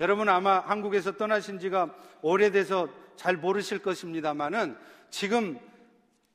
여러분 0.00 0.28
아마 0.28 0.60
한국에서 0.60 1.16
떠나신 1.16 1.58
지가 1.58 1.94
오래돼서 2.22 2.88
잘 3.16 3.36
모르실 3.36 3.80
것입니다만은 3.80 4.76
지금 5.10 5.58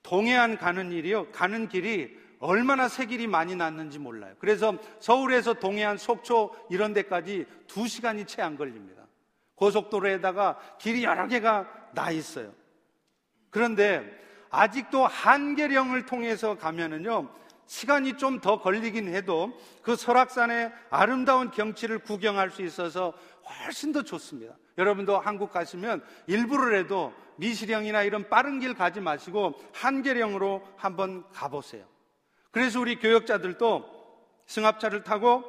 동해안 0.02 0.58
가는 0.58 0.92
일이요. 0.92 1.32
가는 1.32 1.70
길이 1.70 2.18
얼마나 2.40 2.90
새 2.90 3.06
길이 3.06 3.26
많이 3.26 3.56
났는지 3.56 4.00
몰라요. 4.00 4.36
그래서 4.40 4.78
서울에서 5.00 5.54
동해안, 5.54 5.98
속초 5.98 6.54
이런 6.70 6.92
데까지 6.92 7.46
두 7.68 7.88
시간이 7.88 8.26
채 8.26 8.42
안 8.42 8.58
걸립니다. 8.58 9.08
고속도로에다가 9.56 10.60
길이 10.78 11.06
여러 11.06 11.28
개가 11.28 11.92
나 11.94 12.12
있어요. 12.12 12.54
그런데 13.54 14.22
아직도 14.50 15.06
한계령을 15.08 16.06
통해서 16.06 16.58
가면은요, 16.58 17.30
시간이 17.66 18.18
좀 18.18 18.42
더 18.42 18.60
걸리긴 18.60 19.14
해도 19.14 19.58
그 19.82 19.96
설악산의 19.96 20.72
아름다운 20.90 21.50
경치를 21.50 22.00
구경할 22.00 22.50
수 22.50 22.62
있어서 22.62 23.14
훨씬 23.46 23.94
더 23.94 24.04
좋습니다. 24.04 24.56
여러분도 24.78 25.20
한국 25.20 25.52
가시면 25.52 26.04
일부러라도 26.28 27.14
미시령이나 27.38 28.04
이런 28.04 28.28
빠른 28.30 28.60
길 28.60 28.74
가지 28.74 29.00
마시고 29.00 29.60
한계령으로 29.74 30.68
한번 30.76 31.24
가보세요. 31.32 31.86
그래서 32.52 32.80
우리 32.80 33.00
교역자들도 33.00 33.90
승합차를 34.46 35.04
타고 35.04 35.44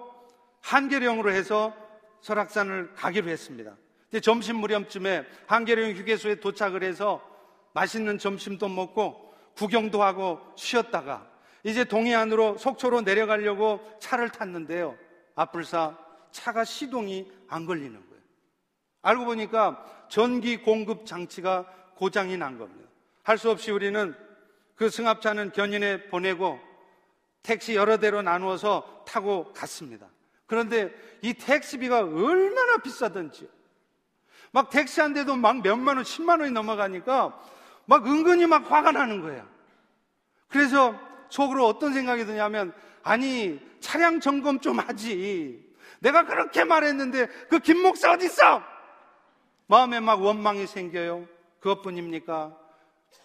한계령으로 0.61 1.31
해서 1.33 1.75
설악산을 2.21 2.95
가기로 2.95 3.29
했습니다. 3.29 3.77
근데 4.11 4.21
점심 4.21 4.57
무렵쯤에 4.57 5.27
한계령 5.47 5.91
휴게소에 5.93 6.37
도착을 6.37 6.83
해서 6.83 7.34
맛있는 7.75 8.19
점심도 8.19 8.69
먹고 8.69 9.35
구경도 9.57 10.03
하고 10.03 10.41
쉬었다가 10.57 11.29
이제 11.63 11.85
동해안으로 11.85 12.57
속초로 12.59 13.03
내려가려고 13.03 13.81
차를 14.01 14.31
탔는데요. 14.31 14.97
앞불사 15.35 15.97
차가 16.31 16.65
시동이 16.65 17.31
안 17.49 17.67
걸리는 17.67 17.93
거예요. 17.93 18.23
알고 19.03 19.25
보니까 19.27 19.85
전기 20.09 20.57
공급 20.63 21.07
장치가 21.07 21.67
고장이 21.97 22.37
난 22.37 22.59
겁니다. 22.59 22.89
할 23.23 23.39
수 23.39 23.51
없이 23.51 23.71
우리는 23.71 24.15
그 24.77 24.91
승합차는 24.91 25.53
견인에 25.53 26.09
보내고 26.09 26.61
택시 27.43 27.75
여러 27.75 27.97
대로 27.97 28.23
나누어서 28.23 29.05
타고 29.07 29.53
갔습니다. 29.53 30.07
그런데 30.47 30.93
이 31.23 31.35
택시비가 31.35 32.01
얼마나 32.01 32.79
비싸던지 32.79 33.49
막 34.51 34.71
택시 34.71 35.01
한 35.01 35.15
대도 35.15 35.37
막 35.37 35.63
몇만 35.63 35.97
원, 35.97 36.05
십만 36.05 36.41
원이 36.41 36.53
넘어가니까 36.53 37.41
막 37.87 38.07
은근히 38.07 38.47
막 38.47 38.71
화가 38.71 38.93
나는 38.93 39.21
거예요. 39.23 39.47
그래서 40.49 40.99
속으로 41.29 41.67
어떤 41.67 41.93
생각이 41.93 42.25
드냐면 42.27 42.73
아니 43.03 43.61
차량 43.81 44.21
점검 44.21 44.61
좀 44.61 44.79
하지. 44.79 45.63
내가 46.01 46.25
그렇게 46.25 46.65
말했는데 46.65 47.27
그 47.49 47.59
김 47.61 47.83
목사 47.83 48.13
어디 48.13 48.27
있어? 48.27 48.63
마음에 49.67 50.01
막 50.01 50.23
원망이 50.23 50.67
생겨요. 50.67 51.27
그것뿐입니까? 51.61 52.57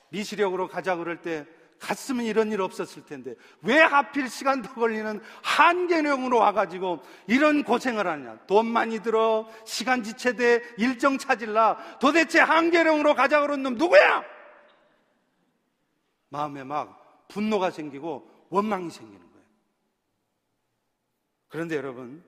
미시력으로 0.10 0.68
가자 0.68 0.95
그럴 0.95 1.22
때 1.22 1.45
갔으면 1.80 2.26
이런 2.26 2.51
일 2.51 2.62
없었을 2.62 3.05
텐데 3.05 3.36
왜 3.62 3.78
하필 3.80 4.28
시간 4.30 4.62
더 4.62 4.74
걸리는 4.74 5.22
한계령으로 5.43 6.38
와가지고 6.38 7.01
이런 7.28 7.64
고생을 7.64 8.05
하냐 8.05 8.38
돈 8.47 8.66
많이 8.66 8.99
들어 9.01 9.47
시간 9.66 10.03
지체돼 10.03 10.62
일정 10.78 11.18
찾을라 11.18 11.78
도대체 11.99 12.39
한계령으로 12.41 13.16
가자 13.16 13.39
그런 13.41 13.64
놈 13.64 13.76
누구야? 13.76 14.24
마음에 16.30 16.63
막 16.63 17.27
분노가 17.27 17.71
생기고 17.71 18.47
원망이 18.49 18.89
생기는 18.89 19.19
거예요 19.32 19.45
그런데 21.47 21.75
여러분 21.75 22.23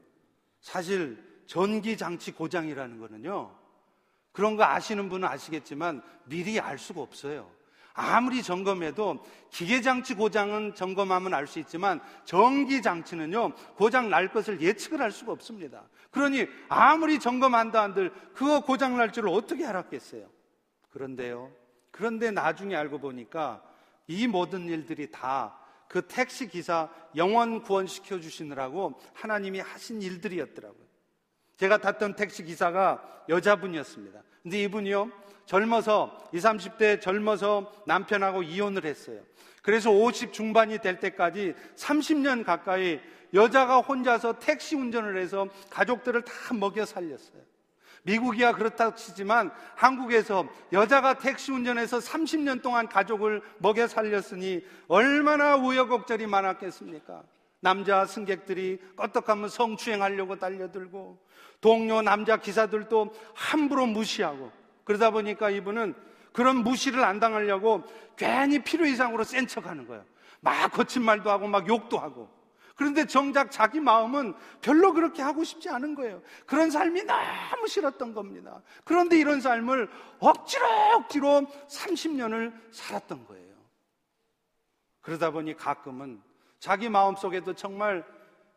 사실 0.60 1.43
전기 1.47 1.97
장치 1.97 2.32
고장이라는 2.32 2.99
거는요 2.99 3.58
그런 4.32 4.56
거 4.56 4.64
아시는 4.64 5.10
분은 5.10 5.28
아시겠지만 5.28 6.02
미리 6.26 6.60
알 6.60 6.78
수가 6.78 7.02
없어요 7.02 7.52
아무리 7.93 8.41
점검해도 8.41 9.24
기계장치 9.49 10.16
고장은 10.16 10.76
점검하면 10.76 11.34
알 11.34 11.47
수 11.47 11.60
있지만 11.60 11.99
전기장치는요, 12.26 13.54
고장 13.76 14.10
날 14.10 14.32
것을 14.32 14.62
예측을 14.62 15.02
할 15.02 15.12
수가 15.12 15.34
없습니다. 15.34 15.84
그러니 16.10 16.47
아무리 16.70 17.20
점검한다 17.20 17.82
한들 17.82 18.12
그거 18.34 18.62
고장 18.62 18.97
날 18.97 19.12
줄을 19.12 19.30
어떻게 19.30 19.66
알았겠어요? 19.66 20.30
그런데요, 20.91 21.52
그런데 21.91 22.32
나중에 22.32 22.76
알고 22.76 22.99
보니까 22.99 23.62
이 24.12 24.28
모든 24.28 24.68
일들이 24.68 25.09
다 25.09 25.62
그 25.91 26.07
택시 26.07 26.47
기사 26.47 26.88
영원 27.18 27.64
구원시켜 27.64 28.22
주시느라고 28.22 28.97
하나님이 29.14 29.59
하신 29.59 30.01
일들이었더라고요. 30.01 30.88
제가 31.57 31.80
탔던 31.80 32.16
택시 32.16 32.45
기사가 32.45 33.26
여자분이었습니다. 33.28 34.24
근데 34.41 34.64
이분이요, 34.64 35.12
젊어서 35.45 36.30
20, 36.32 36.45
30대 36.45 37.01
젊어서 37.01 37.74
남편하고 37.86 38.41
이혼을 38.41 38.86
했어요. 38.86 39.20
그래서 39.62 39.91
50 39.91 40.32
중반이 40.32 40.80
될 40.80 41.01
때까지 41.01 41.55
30년 41.76 42.45
가까이 42.45 43.01
여자가 43.34 43.82
혼자서 43.82 44.39
택시 44.39 44.78
운전을 44.78 45.18
해서 45.18 45.49
가족들을 45.70 46.24
다 46.24 46.53
먹여 46.53 46.86
살렸어요. 46.86 47.41
미국이야 48.04 48.54
그렇다 48.54 48.95
치지만 48.95 49.52
한국에서 49.76 50.47
여자가 50.74 51.16
택시 51.16 51.52
운전해서 51.52 51.99
30년 51.99 52.62
동안 52.62 52.88
가족을 52.88 53.41
먹여 53.60 53.88
살렸으니 53.88 54.66
얼마나 54.88 55.56
우여곡절이 55.56 56.28
많았겠습니까? 56.28 57.24
남자 57.60 58.06
승객들이 58.06 58.80
껐떡하면 58.97 59.49
성추행하려고 59.49 60.38
달려들고 60.38 61.20
동료 61.62 62.02
남자 62.02 62.38
기사들도 62.38 63.14
함부로 63.36 63.86
무시하고 63.86 64.52
그러다 64.84 65.12
보니까 65.12 65.52
이분은 65.52 65.93
그런 66.34 66.58
무시를 66.58 67.04
안 67.04 67.20
당하려고 67.20 67.84
괜히 68.16 68.60
필요 68.60 68.86
이상으로 68.86 69.24
센 69.24 69.47
척하는 69.47 69.88
거예요. 69.88 70.04
막 70.39 70.72
거친 70.72 71.04
말도 71.04 71.30
하고 71.30 71.47
막 71.47 71.68
욕도 71.68 71.99
하고. 71.99 72.30
그런데 72.76 73.05
정작 73.05 73.51
자기 73.51 73.80
마음은 73.80 74.34
별로 74.61 74.93
그렇게 74.93 75.22
하고 75.22 75.43
싶지 75.43 75.69
않은 75.69 75.95
거예요. 75.95 76.22
그런 76.45 76.72
삶이 76.72 77.03
너무 77.03 77.67
싫었던 77.67 78.13
겁니다. 78.13 78.61
그런데 78.84 79.19
이런 79.19 79.41
삶을 79.41 79.89
억지로 80.19 80.65
억지로 80.95 81.41
30년을 81.67 82.53
살았던 82.72 83.26
거예요. 83.28 83.51
그러다 85.01 85.32
보니 85.32 85.55
가끔은 85.57 86.22
자기 86.59 86.89
마음 86.89 87.15
속에도 87.15 87.53
정말 87.53 88.05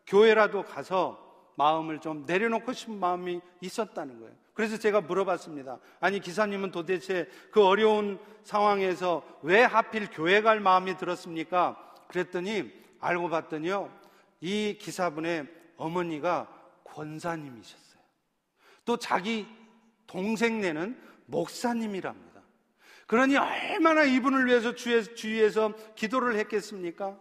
교회라도 0.06 0.62
가서 0.62 1.24
마음을 1.56 2.00
좀 2.00 2.24
내려놓고 2.26 2.72
싶은 2.72 2.98
마음이 2.98 3.40
있었다는 3.60 4.20
거예요. 4.20 4.34
그래서 4.52 4.76
제가 4.76 5.00
물어봤습니다. 5.00 5.78
아니, 6.00 6.20
기사님은 6.20 6.70
도대체 6.70 7.28
그 7.50 7.64
어려운 7.64 8.18
상황에서 8.44 9.22
왜 9.42 9.62
하필 9.62 10.08
교회 10.10 10.42
갈 10.42 10.60
마음이 10.60 10.96
들었습니까? 10.96 11.76
그랬더니 12.08 12.72
알고 13.00 13.28
봤더니요. 13.30 13.90
이 14.40 14.78
기사분의 14.80 15.46
어머니가 15.76 16.48
권사님이셨어요. 16.84 18.02
또 18.84 18.96
자기 18.96 19.46
동생네는 20.06 21.00
목사님이랍니다. 21.26 22.42
그러니 23.06 23.36
얼마나 23.36 24.04
이분을 24.04 24.46
위해서 24.46 24.74
주위에서 24.74 25.74
기도를 25.94 26.36
했겠습니까? 26.36 27.18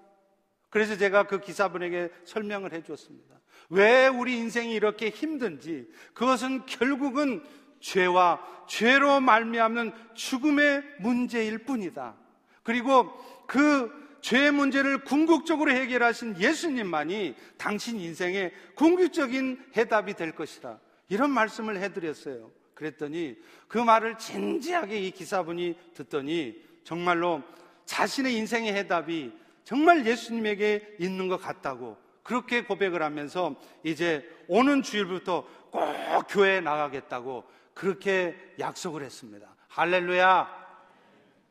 그래서 0.70 0.98
제가 0.98 1.28
그 1.28 1.40
기사분에게 1.40 2.10
설명을 2.26 2.74
해 2.74 2.82
줬습니다. 2.84 3.40
왜 3.70 4.08
우리 4.08 4.38
인생이 4.38 4.74
이렇게 4.74 5.10
힘든지 5.10 5.88
그것은 6.14 6.66
결국은 6.66 7.44
죄와 7.80 8.42
죄로 8.68 9.20
말미암는 9.20 9.94
죽음의 10.16 10.84
문제일 11.00 11.60
뿐이다. 11.60 12.16
그리고 12.64 13.14
그 13.46 14.03
죄의 14.24 14.52
문제를 14.52 15.04
궁극적으로 15.04 15.70
해결하신 15.72 16.40
예수님만이 16.40 17.36
당신 17.58 18.00
인생의 18.00 18.54
궁극적인 18.74 19.62
해답이 19.76 20.14
될 20.14 20.32
것이다. 20.34 20.80
이런 21.10 21.30
말씀을 21.30 21.78
해드렸어요. 21.82 22.50
그랬더니 22.74 23.36
그 23.68 23.78
말을 23.78 24.18
진지하게 24.18 25.02
이 25.02 25.12
기사분이 25.12 25.78
듣더니 25.94 26.56
정말로 26.86 27.44
자신의 27.86 28.34
인생의 28.36 28.74
해답이 28.74 29.34
정말 29.66 30.06
예수님에게 30.06 30.96
있는 31.00 31.28
것 31.28 31.38
같다고 31.38 31.98
그렇게 32.24 32.64
고백을 32.64 33.04
하면서 33.04 33.58
이제 33.84 34.26
오는 34.48 34.82
주일부터 34.82 35.46
꼭 35.70 36.28
교회에 36.30 36.62
나가겠다고 36.62 37.44
그렇게 37.74 38.38
약속을 38.58 39.04
했습니다. 39.04 39.54
할렐루야! 39.68 40.63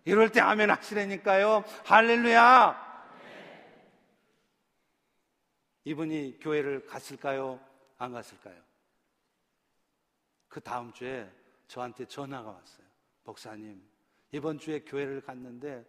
이럴 0.05 0.31
때 0.31 0.41
아멘 0.41 0.71
하시라니까요. 0.71 1.65
할렐루야! 1.85 2.93
이분이 5.85 6.39
교회를 6.41 6.87
갔을까요? 6.87 7.61
안 7.99 8.13
갔을까요? 8.13 8.61
그 10.49 10.61
다음 10.61 10.93
주에 10.93 11.31
저한테 11.67 12.05
전화가 12.05 12.51
왔어요. 12.51 12.87
목사님, 13.25 13.83
이번 14.33 14.59
주에 14.59 14.81
교회를 14.81 15.21
갔는데 15.23 15.85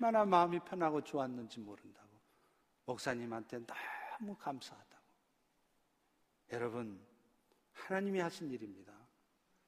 얼마나 0.00 0.24
마음이 0.24 0.60
편하고 0.60 1.02
좋았는지 1.02 1.60
모른다고. 1.60 2.08
목사님한테 2.84 3.60
너무 3.66 4.36
감사하다고. 4.36 5.02
여러분, 6.52 7.00
하나님이 7.72 8.20
하신 8.20 8.50
일입니다. 8.50 8.92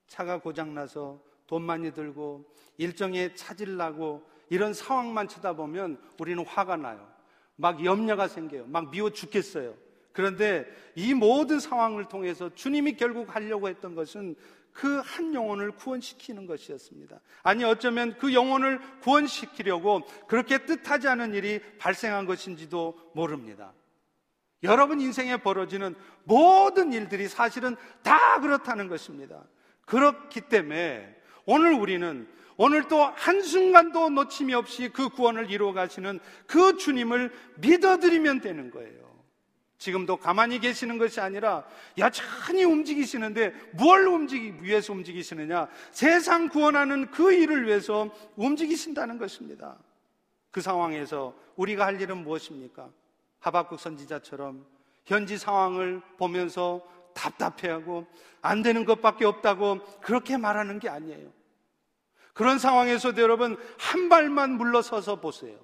차가 0.06 0.40
고장나서 0.40 1.29
돈 1.50 1.62
많이 1.62 1.92
들고 1.92 2.44
일정에 2.78 3.34
차질나고 3.34 4.22
이런 4.50 4.72
상황만 4.72 5.26
쳐다보면 5.26 6.00
우리는 6.20 6.46
화가 6.46 6.76
나요. 6.76 7.08
막 7.56 7.84
염려가 7.84 8.28
생겨요. 8.28 8.66
막 8.68 8.92
미워 8.92 9.10
죽겠어요. 9.10 9.74
그런데 10.12 10.64
이 10.94 11.12
모든 11.12 11.58
상황을 11.58 12.04
통해서 12.04 12.54
주님이 12.54 12.92
결국 12.92 13.34
하려고 13.34 13.68
했던 13.68 13.96
것은 13.96 14.36
그 14.72 15.02
한 15.02 15.34
영혼을 15.34 15.72
구원시키는 15.72 16.46
것이었습니다. 16.46 17.18
아니, 17.42 17.64
어쩌면 17.64 18.16
그 18.16 18.32
영혼을 18.32 18.80
구원시키려고 19.00 20.02
그렇게 20.28 20.64
뜻하지 20.64 21.08
않은 21.08 21.34
일이 21.34 21.60
발생한 21.78 22.26
것인지도 22.26 23.10
모릅니다. 23.12 23.72
여러분 24.62 25.00
인생에 25.00 25.38
벌어지는 25.38 25.96
모든 26.22 26.92
일들이 26.92 27.26
사실은 27.26 27.74
다 28.04 28.38
그렇다는 28.40 28.86
것입니다. 28.86 29.42
그렇기 29.86 30.42
때문에 30.42 31.19
오늘 31.52 31.72
우리는 31.72 32.28
오늘 32.56 32.86
또 32.86 33.02
한순간도 33.02 34.10
놓침이 34.10 34.54
없이 34.54 34.88
그 34.88 35.08
구원을 35.08 35.50
이루어 35.50 35.72
가시는 35.72 36.20
그 36.46 36.76
주님을 36.76 37.32
믿어드리면 37.56 38.40
되는 38.40 38.70
거예요. 38.70 39.00
지금도 39.76 40.18
가만히 40.18 40.60
계시는 40.60 40.96
것이 40.98 41.20
아니라 41.20 41.64
여전히 41.98 42.62
움직이시는데 42.62 43.52
뭘 43.72 44.06
움직이 44.06 44.54
위해서 44.60 44.92
움직이시느냐? 44.92 45.66
세상 45.90 46.48
구원하는 46.48 47.10
그 47.10 47.32
일을 47.32 47.66
위해서 47.66 48.14
움직이신다는 48.36 49.18
것입니다. 49.18 49.76
그 50.52 50.60
상황에서 50.60 51.34
우리가 51.56 51.84
할 51.84 52.00
일은 52.00 52.18
무엇입니까? 52.18 52.88
하박국 53.40 53.80
선지자처럼 53.80 54.64
현지 55.04 55.36
상황을 55.36 56.00
보면서 56.16 56.80
답답해하고 57.14 58.06
안 58.40 58.62
되는 58.62 58.84
것밖에 58.84 59.24
없다고 59.24 59.80
그렇게 60.00 60.36
말하는 60.36 60.78
게 60.78 60.88
아니에요. 60.88 61.39
그런 62.32 62.58
상황에서도 62.58 63.20
여러분 63.20 63.56
한 63.78 64.08
발만 64.08 64.52
물러서서 64.52 65.20
보세요. 65.20 65.56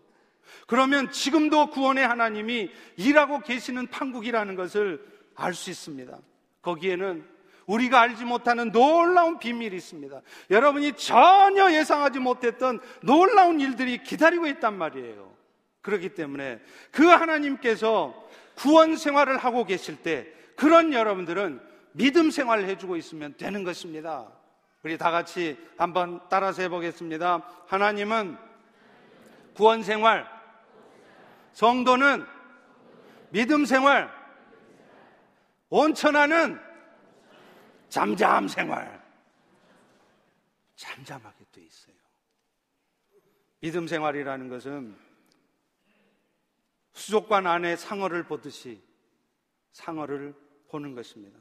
그러면 0.67 1.11
지금도 1.11 1.71
구원의 1.71 2.07
하나님이 2.07 2.71
일하고 2.97 3.41
계시는 3.41 3.89
판국이라는 3.89 4.57
것을 4.57 5.05
알 5.37 5.55
수 5.55 5.71
있습니다. 5.71 6.19
거기에는 6.63 7.25
우리가 7.67 8.01
알지 8.01 8.25
못하는 8.25 8.71
놀라운 8.73 9.39
비밀이 9.39 9.77
있습니다. 9.77 10.21
여러분이 10.51 10.93
전혀 10.93 11.73
예상하지 11.73 12.21
못했던 12.21 12.81
놀라운 13.03 13.61
일들이 13.61 14.03
기다리고 14.03 14.47
있단 14.47 14.77
말이에요. 14.77 15.35
그렇기 15.83 16.11
때문에 16.11 16.61
그 16.91 17.07
하나님께서 17.07 18.15
구원 18.55 18.97
생활을 18.97 19.37
하고 19.37 19.65
계실 19.65 19.97
때 19.97 20.27
그런 20.57 20.93
여러분들은 20.93 21.61
믿음 21.93 22.31
생활을 22.31 22.69
해주고 22.69 22.97
있으면 22.97 23.35
되는 23.37 23.65
것입니다. 23.65 24.27
우리 24.87 24.97
다 24.97 25.11
같이 25.11 25.59
한번 25.77 26.21
따라서 26.29 26.63
해보겠습니다. 26.63 27.39
하나님은 27.67 28.39
구원 29.53 29.83
생활, 29.83 30.25
성도는 31.55 32.25
믿음 33.31 33.65
생활, 33.65 34.09
온천하는 35.71 36.61
잠잠 37.89 38.47
생활. 38.47 39.05
잠잠하게 40.77 41.45
돼 41.51 41.63
있어요. 41.63 41.97
믿음 43.59 43.89
생활이라는 43.89 44.49
것은 44.49 44.97
수족관 46.93 47.49
안에 47.49 47.75
상어를 47.75 48.23
보듯이 48.23 48.81
상어를 49.73 50.33
보는 50.69 50.95
것입니다. 50.95 51.41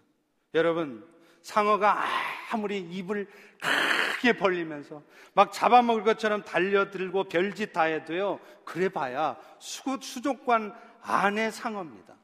여러분, 0.55 1.07
상어가 1.45 2.03
아무리 2.51 2.79
입을 2.79 3.29
크게 3.61 4.35
벌리면서 4.35 5.03
막 5.35 5.53
잡아먹을 5.53 6.03
것처럼 6.03 6.43
달려들고 6.43 7.25
별짓 7.25 7.71
다 7.71 7.83
해도요. 7.83 8.39
그래 8.65 8.89
봐야 8.89 9.37
수, 9.59 9.99
수족관 10.01 10.75
안의 11.01 11.51
상어입니다. 11.51 12.15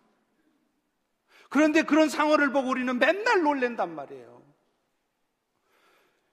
그런데 1.49 1.84
그런 1.84 2.09
상어를 2.09 2.51
보고 2.51 2.69
우리는 2.69 2.97
맨날 2.97 3.43
놀랜단 3.43 3.93
말이에요. 3.93 4.41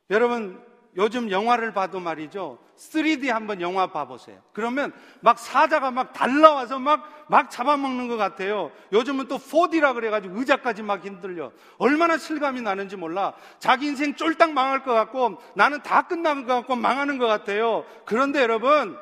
여러분, 0.08 0.66
요즘 0.96 1.30
영화를 1.30 1.72
봐도 1.72 2.00
말이죠. 2.00 2.58
3D 2.76 3.28
한번 3.28 3.60
영화 3.60 3.88
봐보세요. 3.88 4.40
그러면 4.52 4.92
막 5.20 5.38
사자가 5.38 5.90
막 5.90 6.12
달라와서 6.12 6.78
막, 6.78 7.26
막 7.28 7.50
잡아먹는 7.50 8.08
것 8.08 8.16
같아요. 8.16 8.70
요즘은 8.92 9.28
또 9.28 9.36
4D라 9.38 9.94
그래가지고 9.94 10.38
의자까지 10.38 10.82
막 10.82 11.04
힘들려. 11.04 11.52
얼마나 11.78 12.16
실감이 12.16 12.62
나는지 12.62 12.96
몰라. 12.96 13.34
자기 13.58 13.86
인생 13.86 14.14
쫄딱 14.14 14.52
망할 14.52 14.82
것 14.82 14.92
같고 14.94 15.38
나는 15.54 15.82
다 15.82 16.02
끝난 16.02 16.46
것 16.46 16.54
같고 16.54 16.76
망하는 16.76 17.18
것 17.18 17.26
같아요. 17.26 17.84
그런데 18.04 18.40
여러분, 18.40 18.96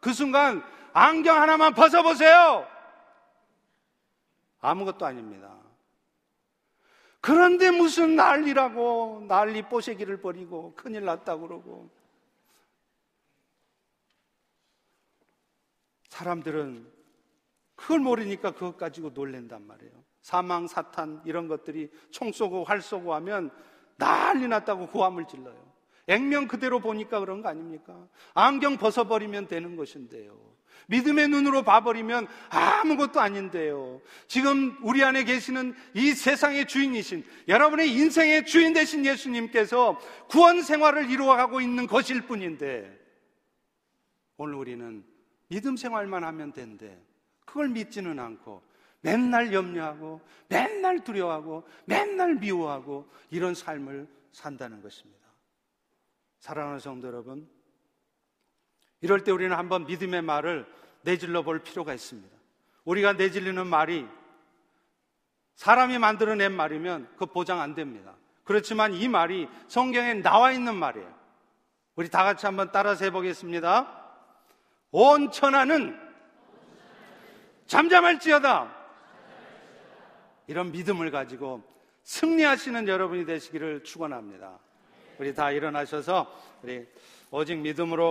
그 0.00 0.12
순간 0.12 0.62
안경 0.92 1.40
하나만 1.40 1.74
벗어보세요. 1.74 2.66
아무것도 4.60 5.04
아닙니다. 5.04 5.63
그런데 7.24 7.70
무슨 7.70 8.16
난리라고 8.16 9.24
난리 9.26 9.62
뽀새기를 9.62 10.20
버리고 10.20 10.74
큰일 10.76 11.06
났다고 11.06 11.48
그러고 11.48 11.88
사람들은 16.10 16.86
그걸 17.76 18.00
모르니까 18.00 18.50
그것 18.50 18.76
가지고 18.76 19.08
놀랜단 19.08 19.66
말이에요. 19.66 20.04
사망, 20.20 20.66
사탄 20.66 21.22
이런 21.24 21.48
것들이 21.48 21.90
총 22.10 22.30
쏘고 22.30 22.64
활 22.64 22.82
쏘고 22.82 23.14
하면 23.14 23.50
난리 23.96 24.46
났다고 24.46 24.88
고함을 24.88 25.26
질러요. 25.26 25.72
액면 26.06 26.46
그대로 26.46 26.78
보니까 26.78 27.20
그런 27.20 27.40
거 27.40 27.48
아닙니까? 27.48 28.06
안경 28.34 28.76
벗어버리면 28.76 29.48
되는 29.48 29.76
것인데요. 29.76 30.53
믿음의 30.88 31.28
눈으로 31.28 31.62
봐버리면 31.62 32.26
아무것도 32.50 33.20
아닌데요. 33.20 34.00
지금 34.26 34.76
우리 34.82 35.02
안에 35.02 35.24
계시는 35.24 35.74
이 35.94 36.12
세상의 36.12 36.66
주인이신 36.66 37.24
여러분의 37.48 37.90
인생의 37.92 38.46
주인 38.46 38.72
되신 38.72 39.04
예수님께서 39.06 39.98
구원 40.28 40.62
생활을 40.62 41.10
이루어가고 41.10 41.60
있는 41.60 41.86
것일 41.86 42.22
뿐인데 42.22 43.00
오늘 44.36 44.54
우리는 44.54 45.04
믿음 45.48 45.76
생활만 45.76 46.24
하면 46.24 46.52
된대. 46.52 46.98
그걸 47.44 47.68
믿지는 47.68 48.18
않고 48.18 48.62
맨날 49.00 49.52
염려하고 49.52 50.20
맨날 50.48 51.04
두려워하고 51.04 51.68
맨날 51.84 52.34
미워하고 52.36 53.08
이런 53.30 53.54
삶을 53.54 54.08
산다는 54.32 54.80
것입니다. 54.80 55.24
사랑하는 56.40 56.78
성도 56.80 57.08
여러분, 57.08 57.48
이럴 59.04 59.22
때 59.22 59.32
우리는 59.32 59.54
한번 59.54 59.84
믿음의 59.84 60.22
말을 60.22 60.66
내질러 61.02 61.42
볼 61.42 61.58
필요가 61.58 61.92
있습니다. 61.92 62.34
우리가 62.86 63.12
내질리는 63.12 63.66
말이 63.66 64.08
사람이 65.56 65.98
만들어낸 65.98 66.54
말이면 66.54 67.10
그 67.18 67.26
보장 67.26 67.60
안 67.60 67.74
됩니다. 67.74 68.14
그렇지만 68.44 68.94
이 68.94 69.06
말이 69.06 69.46
성경에 69.68 70.14
나와 70.14 70.52
있는 70.52 70.74
말이에요. 70.76 71.14
우리 71.96 72.08
다 72.08 72.24
같이 72.24 72.46
한번 72.46 72.72
따라서 72.72 73.04
해보겠습니다. 73.04 74.04
온 74.90 75.30
천하는 75.30 76.00
잠잠할지어다. 77.66 78.74
이런 80.46 80.72
믿음을 80.72 81.10
가지고 81.10 81.62
승리하시는 82.04 82.88
여러분이 82.88 83.26
되시기를 83.26 83.84
축원합니다. 83.84 84.58
우리 85.18 85.34
다 85.34 85.50
일어나셔서 85.50 86.26
우리 86.62 86.88
오직 87.30 87.56
믿음으로 87.56 88.02